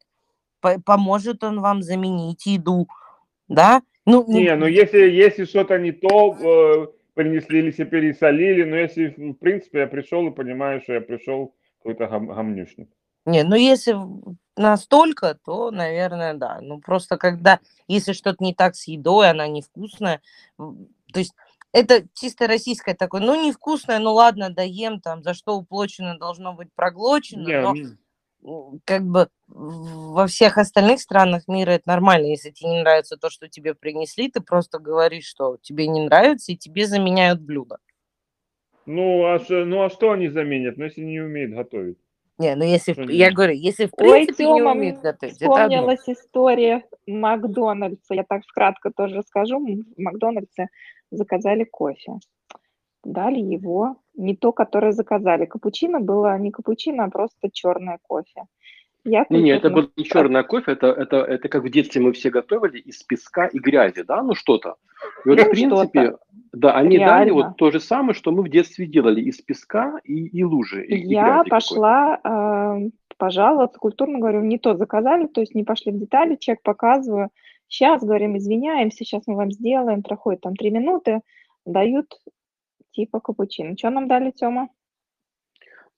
[0.85, 2.87] Поможет он вам заменить еду,
[3.47, 3.81] да?
[4.05, 9.13] Ну, не, ну если, если что-то не то, э, принесли или себе пересолили, но если,
[9.17, 12.89] в принципе, я пришел и понимаю, что я пришел какой-то гам, гамнюшник.
[13.25, 13.95] Не, ну если
[14.55, 16.59] настолько, то, наверное, да.
[16.61, 20.21] Ну просто когда, если что-то не так с едой, она невкусная,
[20.57, 21.33] то есть
[21.71, 26.69] это чисто российское такое, ну невкусное, ну ладно, доем, там, за что уплочено, должно быть
[26.75, 27.97] проглочено, не,
[28.43, 32.27] но как бы во всех остальных странах мира это нормально.
[32.27, 36.51] Если тебе не нравится то, что тебе принесли, ты просто говоришь, что тебе не нравится,
[36.51, 37.77] и тебе заменяют блюдо.
[38.85, 41.97] Ну а, ну, а что они заменят, ну, если не умеют готовить?
[42.39, 45.35] Не, ну если, я говорю, если в принципе Ой, Тёма, не умеют готовить.
[45.35, 49.59] Вспомнилась это история Макдональдса, я так кратко тоже скажу.
[49.59, 50.69] В Макдональдсе
[51.11, 52.13] заказали кофе.
[53.03, 55.45] Дали его, не то, которое заказали.
[55.45, 58.45] Капучино было не капучино, а просто черное кофе.
[59.05, 62.13] Я не, не, это был не черное кофе, это, это, это как в детстве мы
[62.13, 64.75] все готовили из песка и грязи, да, ну что-то.
[65.25, 66.15] И вот, в принципе,
[66.53, 67.17] да, они Реально.
[67.17, 70.85] дали вот то же самое, что мы в детстве делали из песка и, и лужи.
[70.85, 75.91] И, Я и пошла э, пожаловаться, культурно говорю, не то заказали, то есть не пошли
[75.91, 77.29] в детали, чек показываю.
[77.67, 81.21] Сейчас, говорим, извиняемся, сейчас мы вам сделаем, проходит там три минуты,
[81.65, 82.07] дают
[82.91, 83.75] типа капучино.
[83.77, 84.69] Что нам дали, Тёма?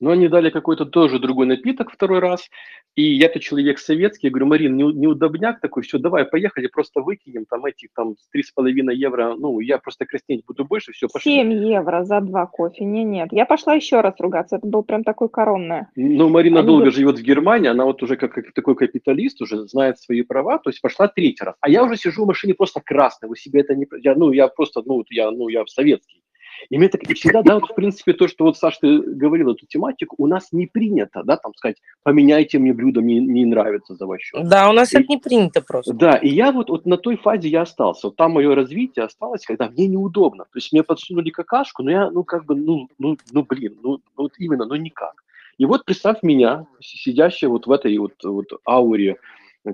[0.05, 2.47] Но они дали какой-то тоже другой напиток второй раз.
[2.93, 7.45] И я-то человек советский, я говорю, Марин, не, неудобняк такой, все, давай, поехали, просто выкинем
[7.45, 11.31] там эти там 3,5 евро, ну, я просто краснеть буду больше, все, пошли.
[11.31, 13.29] 7 евро за два кофе, не, нет.
[13.31, 15.89] Я пошла еще раз ругаться, это был прям такой коронное.
[15.95, 19.67] Ну, Марина они долго живет в Германии, она вот уже как, как такой капиталист, уже
[19.67, 21.55] знает свои права, то есть пошла третий раз.
[21.61, 23.87] А я уже сижу в машине просто красный, вы себе это не...
[24.03, 26.21] Я, ну, я просто, ну, я, ну, я советский.
[26.69, 29.51] И мне так и всегда, да, вот в принципе то, что вот Саша, ты говорил
[29.51, 33.95] эту тематику, у нас не принято, да, там сказать, поменяйте мне блюдо, мне не нравится
[33.95, 34.47] за ваш счет.
[34.47, 35.93] Да, у нас и, это не принято просто.
[35.93, 39.45] Да, и я вот, вот на той фазе я остался, вот там мое развитие осталось,
[39.45, 43.17] когда мне неудобно, то есть мне подсунули какашку, но я, ну, как бы, ну, ну,
[43.31, 45.23] ну блин, ну, вот именно, ну, никак.
[45.57, 49.17] И вот представь меня, сидящая вот в этой вот, вот ауре,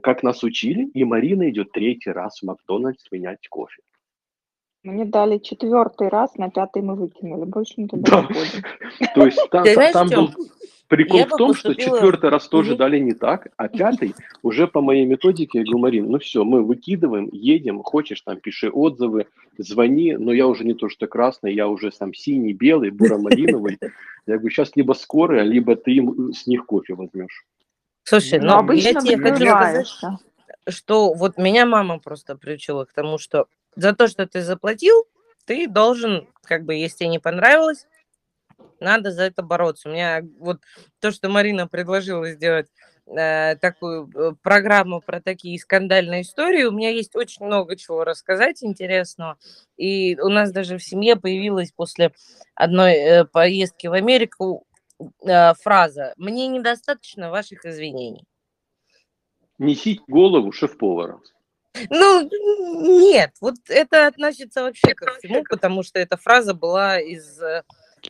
[0.03, 3.81] как нас учили, и Марина идет третий раз в Макдональдс менять кофе.
[4.83, 7.45] Мне дали четвертый раз, на пятый мы выкинули.
[7.45, 8.63] Больше не туда не ходим.
[9.15, 10.29] То есть там, там был
[10.87, 15.05] прикол в том, что четвертый раз тоже дали не так, а пятый уже по моей
[15.05, 19.27] методике, я говорю, Марин, ну все, мы выкидываем, едем, хочешь, там пиши отзывы,
[19.57, 23.77] звони, но я уже не то, что красный, я уже сам синий, белый, буро-малиновый.
[24.27, 27.43] Я говорю, сейчас либо скорая, либо ты им с них кофе возьмешь.
[28.03, 29.87] Слушай, ну, ну обычно я тебе хочу сказать,
[30.69, 35.05] что вот меня мама просто приучила к тому, что за то, что ты заплатил,
[35.45, 37.87] ты должен, как бы, если тебе не понравилось,
[38.79, 39.89] надо за это бороться.
[39.89, 40.61] У меня вот
[40.99, 42.67] то, что Марина предложила сделать
[43.05, 48.63] э, такую э, программу про такие скандальные истории, у меня есть очень много чего рассказать
[48.63, 49.37] интересного.
[49.77, 52.11] И у нас даже в семье появилась после
[52.55, 54.65] одной э, поездки в Америку
[54.99, 58.25] э, фраза «Мне недостаточно ваших извинений».
[59.59, 61.19] Неси голову шеф-повара.
[61.89, 62.29] Ну,
[63.11, 67.63] нет, вот это относится вообще ко всему, потому что эта фраза была из, э,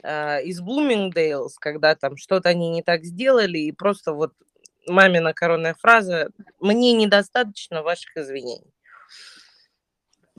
[0.03, 4.34] а, из Bloomingdale's, когда там что-то они не так сделали, и просто вот
[4.88, 8.74] мамина коронная фраза «мне недостаточно ваших извинений».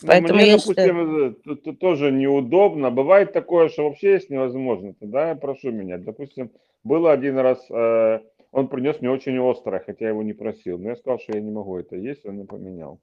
[0.03, 1.37] Ну, Поэтому мне, я допустим, считаю...
[1.47, 2.91] это тоже неудобно.
[2.91, 4.95] Бывает такое, что вообще есть невозможно.
[4.95, 5.99] Тогда я прошу меня.
[5.99, 6.51] Допустим,
[6.83, 8.21] было один раз, э,
[8.51, 10.79] он принес мне очень острое, хотя я его не просил.
[10.79, 13.01] Но я сказал, что я не могу это есть, он не поменял.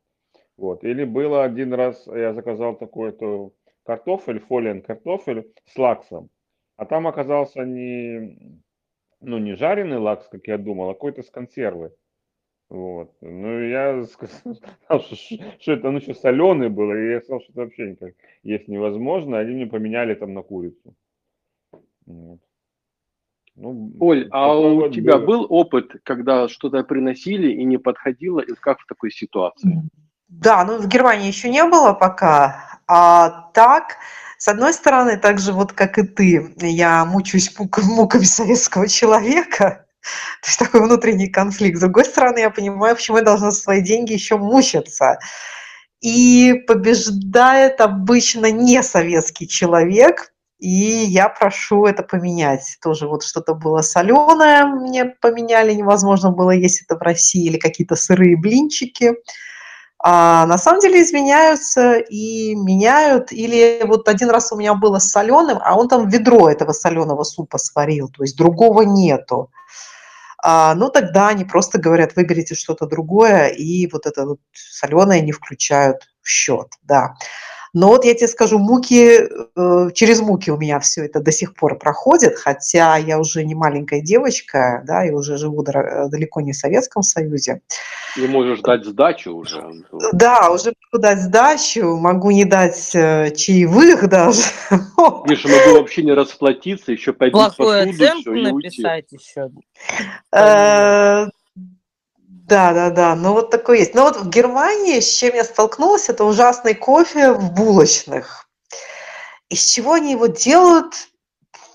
[0.60, 0.84] Вот.
[0.84, 3.54] Или было один раз, я заказал такой-то
[3.84, 6.30] картофель, фолиан картофель с лаксом,
[6.76, 8.62] а там оказался не,
[9.22, 11.94] ну, не жареный лакс, как я думал, а какой-то с консервы.
[12.68, 13.16] Вот.
[13.22, 14.58] Ну, я сказал,
[15.00, 18.68] что, что это, ну, что соленый был, и я сказал, что это вообще никак есть
[18.68, 20.94] невозможно, они мне поменяли там на курицу.
[22.06, 22.40] Вот.
[23.56, 25.26] Ну, Оль, а у тебя было.
[25.26, 29.90] был опыт, когда что-то приносили и не подходило, и как в такой ситуации?
[30.30, 32.80] Да, ну в Германии еще не было пока.
[32.88, 33.98] А так,
[34.38, 39.86] с одной стороны, так же вот как и ты, я мучаюсь мук, муками советского человека.
[40.42, 41.78] То есть такой внутренний конфликт.
[41.78, 45.18] С другой стороны, я понимаю, почему я должна свои деньги еще мучиться.
[46.00, 52.78] И побеждает обычно не советский человек, и я прошу это поменять.
[52.82, 57.96] Тоже вот что-то было соленое, мне поменяли, невозможно было есть это в России, или какие-то
[57.96, 59.16] сырые блинчики
[60.02, 63.32] а на самом деле изменяются и меняют.
[63.32, 67.24] Или вот один раз у меня было с соленым, а он там ведро этого соленого
[67.24, 69.52] супа сварил, то есть другого нету.
[70.42, 75.34] А, ну, тогда они просто говорят, выберите что-то другое, и вот это вот соленое не
[75.34, 77.16] включают в счет, да.
[77.74, 79.20] Но вот я тебе скажу, муки,
[79.56, 83.56] э, через муки у меня все это до сих пор проходит, хотя я уже не
[83.56, 87.62] маленькая девочка, да, и уже живу далеко не в Советском Союзе.
[88.18, 89.64] И можешь дать сдачу уже.
[90.14, 94.42] Да, уже могу дать сдачу, могу не дать э, чаевых даже.
[95.28, 99.50] Миша, могу вообще не расплатиться, еще пойти Плохую посуду, оценку все, написать еще.
[102.50, 103.16] Э, да, да, да.
[103.16, 103.96] Ну вот такое есть.
[103.96, 108.48] Но вот в Германии, с чем я столкнулась, это ужасный кофе в булочных.
[109.50, 110.94] Из чего они его делают,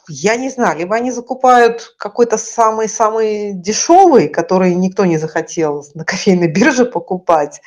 [0.08, 0.78] я не знаю.
[0.78, 7.60] Либо они закупают какой-то самый-самый дешевый, который никто не захотел на кофейной бирже покупать,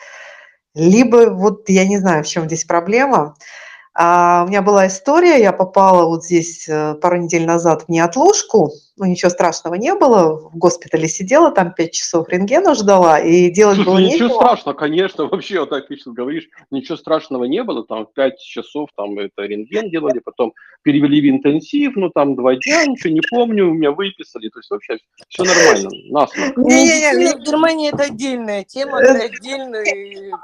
[0.76, 3.36] либо вот я не знаю, в чем здесь проблема.
[3.94, 8.72] А у меня была история, я попала вот здесь э, пару недель назад в неотложку,
[8.98, 13.76] ну ничего страшного не было, в госпитале сидела, там пять часов рентгена ждала, и делать
[13.76, 14.36] Слушай, было ничего нечего.
[14.36, 18.90] страшного, конечно, вообще вот так ты сейчас говоришь, ничего страшного не было, там пять часов
[18.96, 23.72] там это рентген делали, потом перевели в интенсив, ну там два дня, ничего не помню,
[23.72, 24.98] меня выписали, то есть вообще
[25.30, 26.58] все нормально, насморк.
[26.58, 29.86] Не-не-не, в Германии это отдельная тема, это отдельная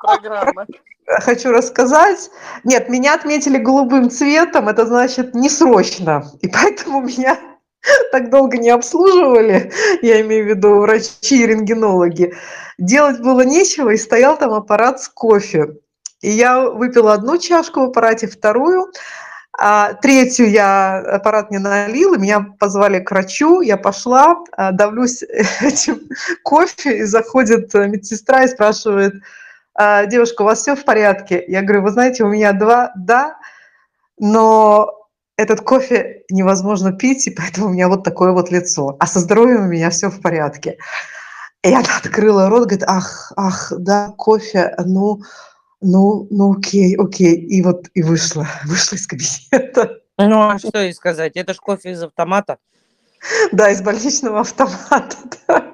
[0.02, 0.66] программа
[1.06, 2.30] хочу рассказать.
[2.64, 6.24] Нет, меня отметили голубым цветом, это значит не срочно.
[6.42, 7.38] И поэтому меня
[8.12, 9.72] так долго не обслуживали,
[10.02, 12.34] я имею в виду врачи и рентгенологи,
[12.78, 15.78] делать было нечего, и стоял там аппарат с кофе.
[16.22, 18.92] И я выпила одну чашку в аппарате, вторую,
[19.56, 25.24] а третью я аппарат не налил, и меня позвали к врачу, я пошла, а, давлюсь
[25.62, 26.00] этим
[26.44, 29.14] кофе, и заходит медсестра и спрашивает,
[29.76, 31.44] «А, девушка, у вас все в порядке?
[31.48, 33.38] Я говорю, вы знаете, у меня два, да,
[34.18, 35.03] но
[35.38, 38.96] этот кофе невозможно пить, и поэтому у меня вот такое вот лицо.
[39.00, 40.78] А со здоровьем у меня все в порядке.
[41.64, 45.22] И она открыла рот, говорит, ах, ах, да, кофе, ну,
[45.82, 47.36] ну, ну, окей, окей.
[47.36, 50.00] И вот и вышла, вышла из кабинета.
[50.18, 52.58] Ну, а что и сказать, это ж кофе из автомата.
[53.52, 55.16] Да, из больничного автомата,
[55.48, 55.73] да.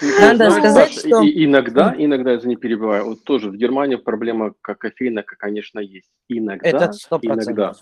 [0.00, 1.22] Надо знаешь, сказать, что...
[1.22, 6.10] И, иногда, иногда, я не перебиваю, вот тоже в Германии проблема как кофейна, конечно, есть.
[6.28, 7.20] Иногда, это 100%.
[7.22, 7.74] иногда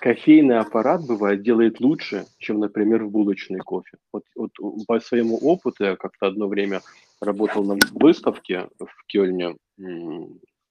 [0.00, 3.98] кофейный аппарат бывает делает лучше, чем, например, в булочный кофе.
[4.12, 4.50] Вот, вот
[4.86, 6.80] по своему опыту я как-то одно время
[7.20, 9.56] работал на выставке в Кёльне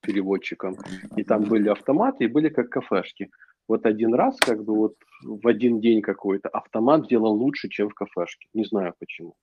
[0.01, 0.77] переводчиком,
[1.15, 3.29] и там были автоматы и были как кафешки.
[3.67, 7.93] Вот один раз, как бы вот в один день какой-то автомат делал лучше, чем в
[7.93, 8.47] кафешке.
[8.53, 9.35] Не знаю почему.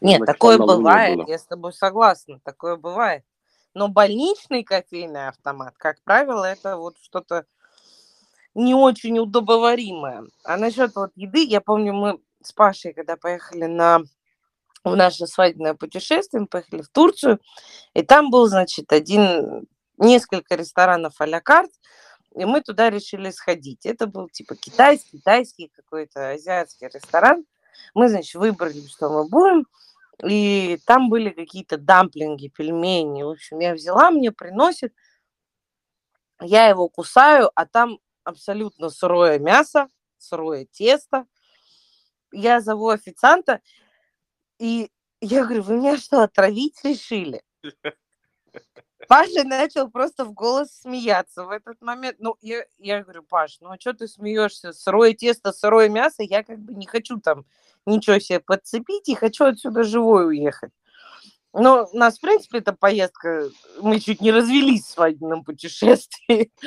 [0.00, 3.24] Нет, Значит, такое бывает, я с тобой согласна, такое бывает.
[3.74, 7.46] Но больничный кофейный автомат, как правило, это вот что-то
[8.54, 10.24] не очень удобоваримое.
[10.44, 14.00] А насчет вот еды, я помню, мы с Пашей, когда поехали на
[14.82, 17.38] в наше свадебное путешествие, мы поехали в Турцию,
[17.92, 19.66] и там был, значит, один,
[19.98, 21.70] несколько ресторанов а-ля карт,
[22.34, 23.84] и мы туда решили сходить.
[23.84, 27.44] Это был типа китайский, китайский какой-то азиатский ресторан.
[27.94, 29.66] Мы, значит, выбрали, что мы будем,
[30.24, 33.22] и там были какие-то дамплинги, пельмени.
[33.22, 34.94] В общем, я взяла, мне приносит,
[36.40, 41.26] я его кусаю, а там абсолютно сырое мясо, сырое тесто.
[42.32, 43.60] Я зову официанта,
[44.58, 47.42] и я говорю, вы меня что, отравить решили?
[49.08, 52.18] Паша начал просто в голос смеяться в этот момент.
[52.20, 54.72] Ну, я, я говорю, Паш, ну а что ты смеешься?
[54.72, 57.44] Сырое тесто, сырое мясо, я как бы не хочу там
[57.86, 60.72] ничего себе подцепить и хочу отсюда живой уехать.
[61.52, 63.48] Но у нас, в принципе, эта поездка,
[63.80, 66.50] мы чуть не развелись в свадебном путешествии.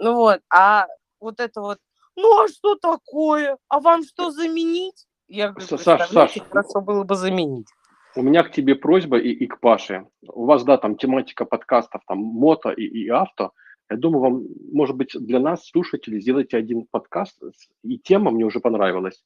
[0.00, 0.86] Ну вот, а
[1.18, 1.78] вот это вот,
[2.14, 3.58] ну а что такое?
[3.68, 5.08] А вам что заменить?
[5.26, 7.66] Я говорю, Саш, Саш, хорошо было бы заменить.
[8.14, 10.06] У меня к тебе просьба и, и к Паше.
[10.22, 13.50] У вас, да, там тематика подкастов, там мото и, и авто.
[13.90, 17.42] Я думаю, вам, может быть, для нас, слушателей, сделайте один подкаст.
[17.82, 19.24] И тема мне уже понравилась.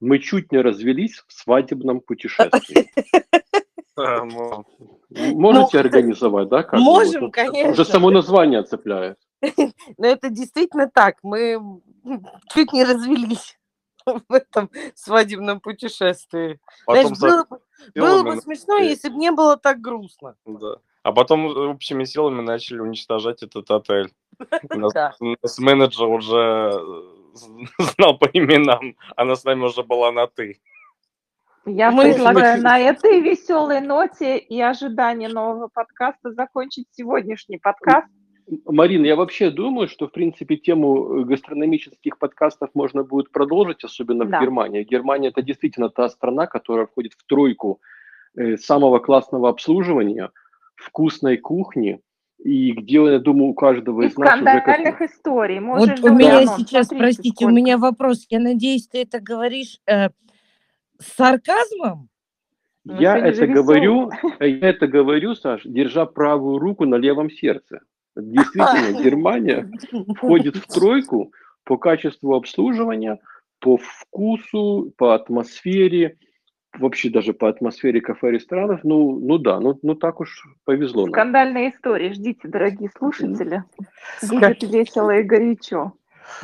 [0.00, 2.90] Мы чуть не развелись в свадебном путешествии.
[5.10, 6.68] Можете ну, организовать, да?
[6.72, 7.72] Можем, конечно.
[7.72, 9.18] Уже само название цепляет.
[9.98, 11.16] Но это действительно так.
[11.22, 11.60] Мы
[12.52, 13.58] чуть не развелись
[14.06, 16.60] в этом свадебном путешествии.
[16.86, 17.60] Потом Знаешь, было,
[17.94, 20.36] было бы смешно, если бы не было так грустно.
[20.44, 20.76] Да.
[21.02, 24.12] А потом общими силами начали уничтожать этот отель.
[24.70, 27.17] Нас, менеджер уже э,
[27.78, 30.60] знал по именам, она с нами уже была на «ты».
[31.66, 38.08] Я Мы предлагаю на этой веселой ноте и ожидании нового подкаста закончить сегодняшний подкаст.
[38.64, 44.38] Марина, я вообще думаю, что, в принципе, тему гастрономических подкастов можно будет продолжить, особенно да.
[44.38, 44.84] в Германии.
[44.84, 47.80] Германия– это действительно та страна, которая входит в тройку
[48.36, 50.30] э, самого классного обслуживания,
[50.76, 52.00] вкусной кухни,
[52.38, 54.60] и где, я думаю, у каждого из, из нас уже...
[54.60, 55.02] Как...
[55.02, 55.60] историй.
[55.60, 56.56] вот у меня анонс.
[56.56, 57.50] сейчас, Смотрите, простите, сколько.
[57.50, 58.26] у меня вопрос.
[58.30, 60.08] Я надеюсь, ты это говоришь э,
[60.98, 62.08] с сарказмом?
[62.84, 64.10] Я это говорю,
[64.40, 67.80] я это говорю, Саш, держа правую руку на левом сердце.
[68.16, 69.70] Действительно, Германия
[70.16, 71.32] входит в тройку
[71.64, 73.18] по качеству обслуживания,
[73.58, 76.16] по вкусу, по атмосфере,
[76.76, 78.84] вообще даже по атмосфере кафе-ресторанов.
[78.84, 81.06] Ну, ну да, ну, ну так уж повезло.
[81.06, 82.12] Скандальные истории.
[82.12, 83.64] Ждите, дорогие слушатели.
[84.28, 85.92] Будет весело и горячо.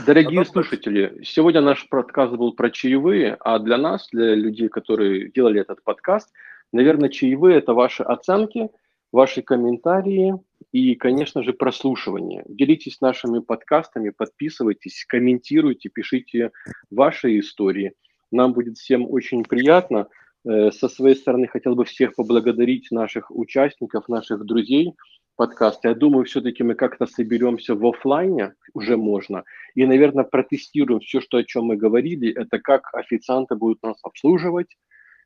[0.07, 5.61] Дорогие слушатели, сегодня наш подкаст был про чаевые, а для нас, для людей, которые делали
[5.61, 6.33] этот подкаст,
[6.73, 8.71] наверное, чаевые– это ваши оценки,
[9.13, 10.35] ваши комментарии,
[10.73, 12.43] и, конечно же, прослушивание.
[12.49, 16.51] Делитесь нашими подкастами, подписывайтесь, комментируйте, пишите
[16.91, 17.93] ваши истории.
[18.35, 20.09] Нам будет всем очень приятно.
[20.45, 24.95] Э, со своей стороны хотел бы всех поблагодарить наших участников, наших друзей
[25.37, 25.89] подкаста.
[25.89, 31.39] Я думаю, все-таки мы как-то соберемся в офлайне, уже можно, и, наверное, протестируем все, что,
[31.39, 32.33] о чем мы говорили.
[32.33, 34.77] Это как официанты будут нас обслуживать,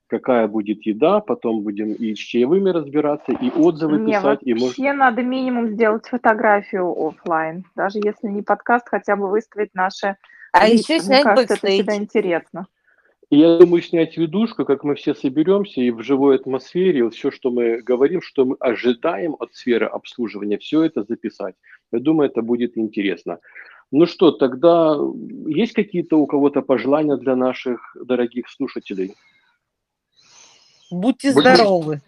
[0.07, 4.41] какая будет еда, потом будем и с чаевыми разбираться, и отзывы не, писать.
[4.43, 4.79] и может...
[4.79, 10.17] надо минимум сделать фотографию офлайн, даже если не подкаст, хотя бы выставить наши...
[10.53, 12.67] А еще снять кажется, это всегда интересно.
[13.37, 17.83] Я думаю, снять видушку, как мы все соберемся и в живой атмосфере, все, что мы
[17.83, 21.55] говорим, что мы ожидаем от сферы обслуживания, все это записать.
[21.93, 23.39] Я думаю, это будет интересно.
[23.91, 24.97] Ну что, тогда
[25.47, 29.15] есть какие-то у кого-то пожелания для наших дорогих слушателей?
[30.91, 32.01] Будьте здоровы.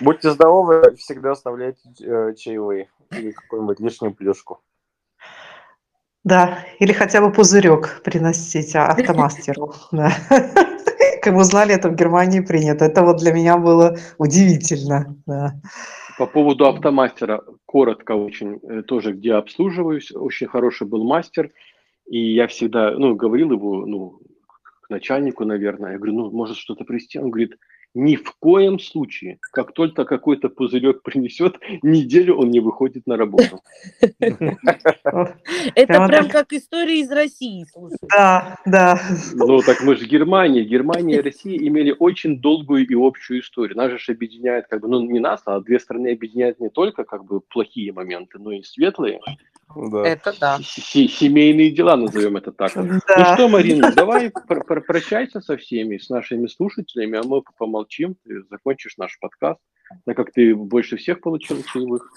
[0.00, 4.60] Будьте здоровы, всегда оставляйте э, чаевые или какую-нибудь лишнюю плюшку.
[6.24, 9.74] Да, или хотя бы пузырек приносить а, автомастеру.
[11.22, 12.86] Как мы знали, это в Германии принято.
[12.86, 15.16] Это вот для меня было удивительно.
[15.26, 15.54] Да.
[16.18, 21.50] По поводу автомастера, коротко очень, э, тоже где обслуживаюсь, очень хороший был мастер,
[22.06, 24.20] и я всегда, ну, говорил его, ну,
[24.82, 27.18] к начальнику, наверное, я говорю, ну, может что-то привезти?
[27.18, 27.56] Он говорит,
[27.94, 33.60] ни в коем случае, как только какой-то пузырек принесет, неделю он не выходит на работу.
[34.20, 37.98] Это прям как история из России, слушай.
[38.10, 39.00] Да, да.
[39.34, 40.64] Ну, так мы же Германия.
[40.64, 43.76] Германия и Россия имели очень долгую и общую историю.
[43.76, 47.24] Нас же объединяет, как бы, ну, не нас, а две страны объединяют не только, как
[47.24, 49.20] бы, плохие моменты, но и светлые.
[49.74, 50.06] Да.
[50.06, 50.58] Это да.
[50.62, 52.72] Семейные дела, назовем это так.
[52.74, 52.82] Да.
[52.82, 58.96] Ну что, Марина, давай прощайся со всеми, с нашими слушателями, а мы помолчим, ты закончишь
[58.96, 59.60] наш подкаст,
[60.04, 62.12] так как ты больше всех получил чаевых.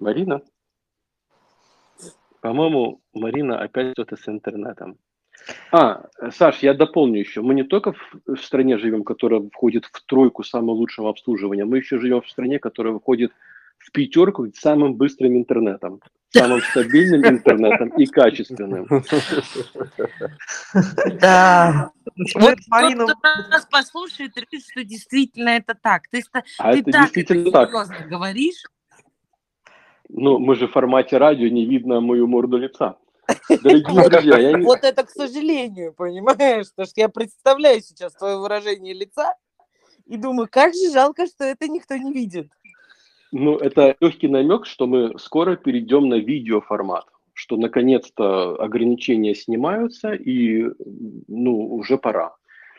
[0.00, 0.42] Марина?
[2.40, 4.98] По-моему, Марина опять что-то с интернетом.
[5.72, 7.40] А, Саш, я дополню еще.
[7.42, 7.94] Мы не только
[8.26, 12.58] в стране живем, которая входит в тройку самого лучшего обслуживания, мы еще живем в стране,
[12.58, 13.32] которая выходит
[13.78, 16.00] в пятерку с самым быстрым интернетом,
[16.30, 18.86] самым стабильным интернетом и качественным.
[21.20, 21.90] Да.
[22.34, 23.06] Вот Марину...
[23.06, 26.08] кто нас послушает, решит, что действительно это так.
[26.10, 26.22] Ты,
[26.58, 28.08] а ты это так действительно серьезно так.
[28.08, 28.62] говоришь.
[30.08, 32.96] Ну, мы же в формате радио, не видно мою морду лица.
[33.48, 34.64] Дорогие друзья, я не...
[34.64, 39.34] Вот это, к сожалению, понимаешь, потому что я представляю сейчас твое выражение лица
[40.06, 42.50] и думаю, как же жалко, что это никто не видит.
[43.32, 47.04] Ну, это легкий намек, что мы скоро перейдем на видеоформат,
[47.34, 50.64] что наконец-то ограничения снимаются и,
[51.28, 52.34] ну, уже пора.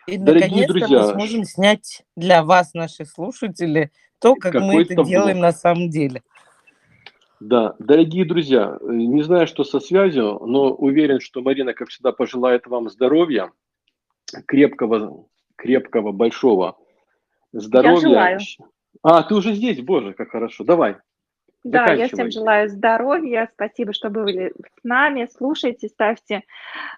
[0.07, 5.37] И Дорогие друзья, мы сможем снять для вас, наши слушатели, то, как мы это делаем
[5.37, 5.43] блок.
[5.43, 6.23] на самом деле.
[7.39, 12.67] Да, дорогие друзья, не знаю, что со связью, но уверен, что Марина, как всегда, пожелает
[12.67, 13.51] вам здоровья,
[14.45, 15.25] крепкого,
[15.55, 16.77] крепкого, большого
[17.53, 17.95] здоровья.
[17.95, 18.39] Я желаю.
[19.03, 20.63] А, ты уже здесь, боже, как хорошо.
[20.63, 20.97] Давай.
[21.63, 23.49] Да, я всем желаю здоровья.
[23.53, 25.27] Спасибо, что были с нами.
[25.35, 26.43] Слушайте, ставьте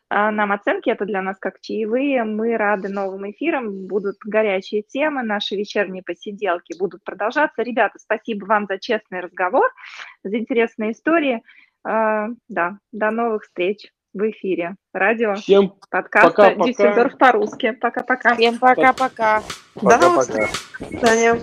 [0.07, 0.89] а, нам оценки.
[0.89, 2.23] Это для нас как чаевые.
[2.23, 3.87] Мы рады новым эфирам.
[3.87, 5.23] Будут горячие темы.
[5.23, 7.63] Наши вечерние посиделки будут продолжаться.
[7.63, 9.67] Ребята, спасибо вам за честный разговор,
[10.23, 11.41] за интересные истории.
[11.83, 14.75] А, да, до новых встреч в эфире.
[14.93, 17.71] Радио, Всем подкаста Дюссельдорф по-русски.
[17.71, 18.35] Пока-пока.
[18.35, 19.43] Всем пока-пока.
[19.81, 20.49] До новых встреч.
[20.79, 21.41] До свидания.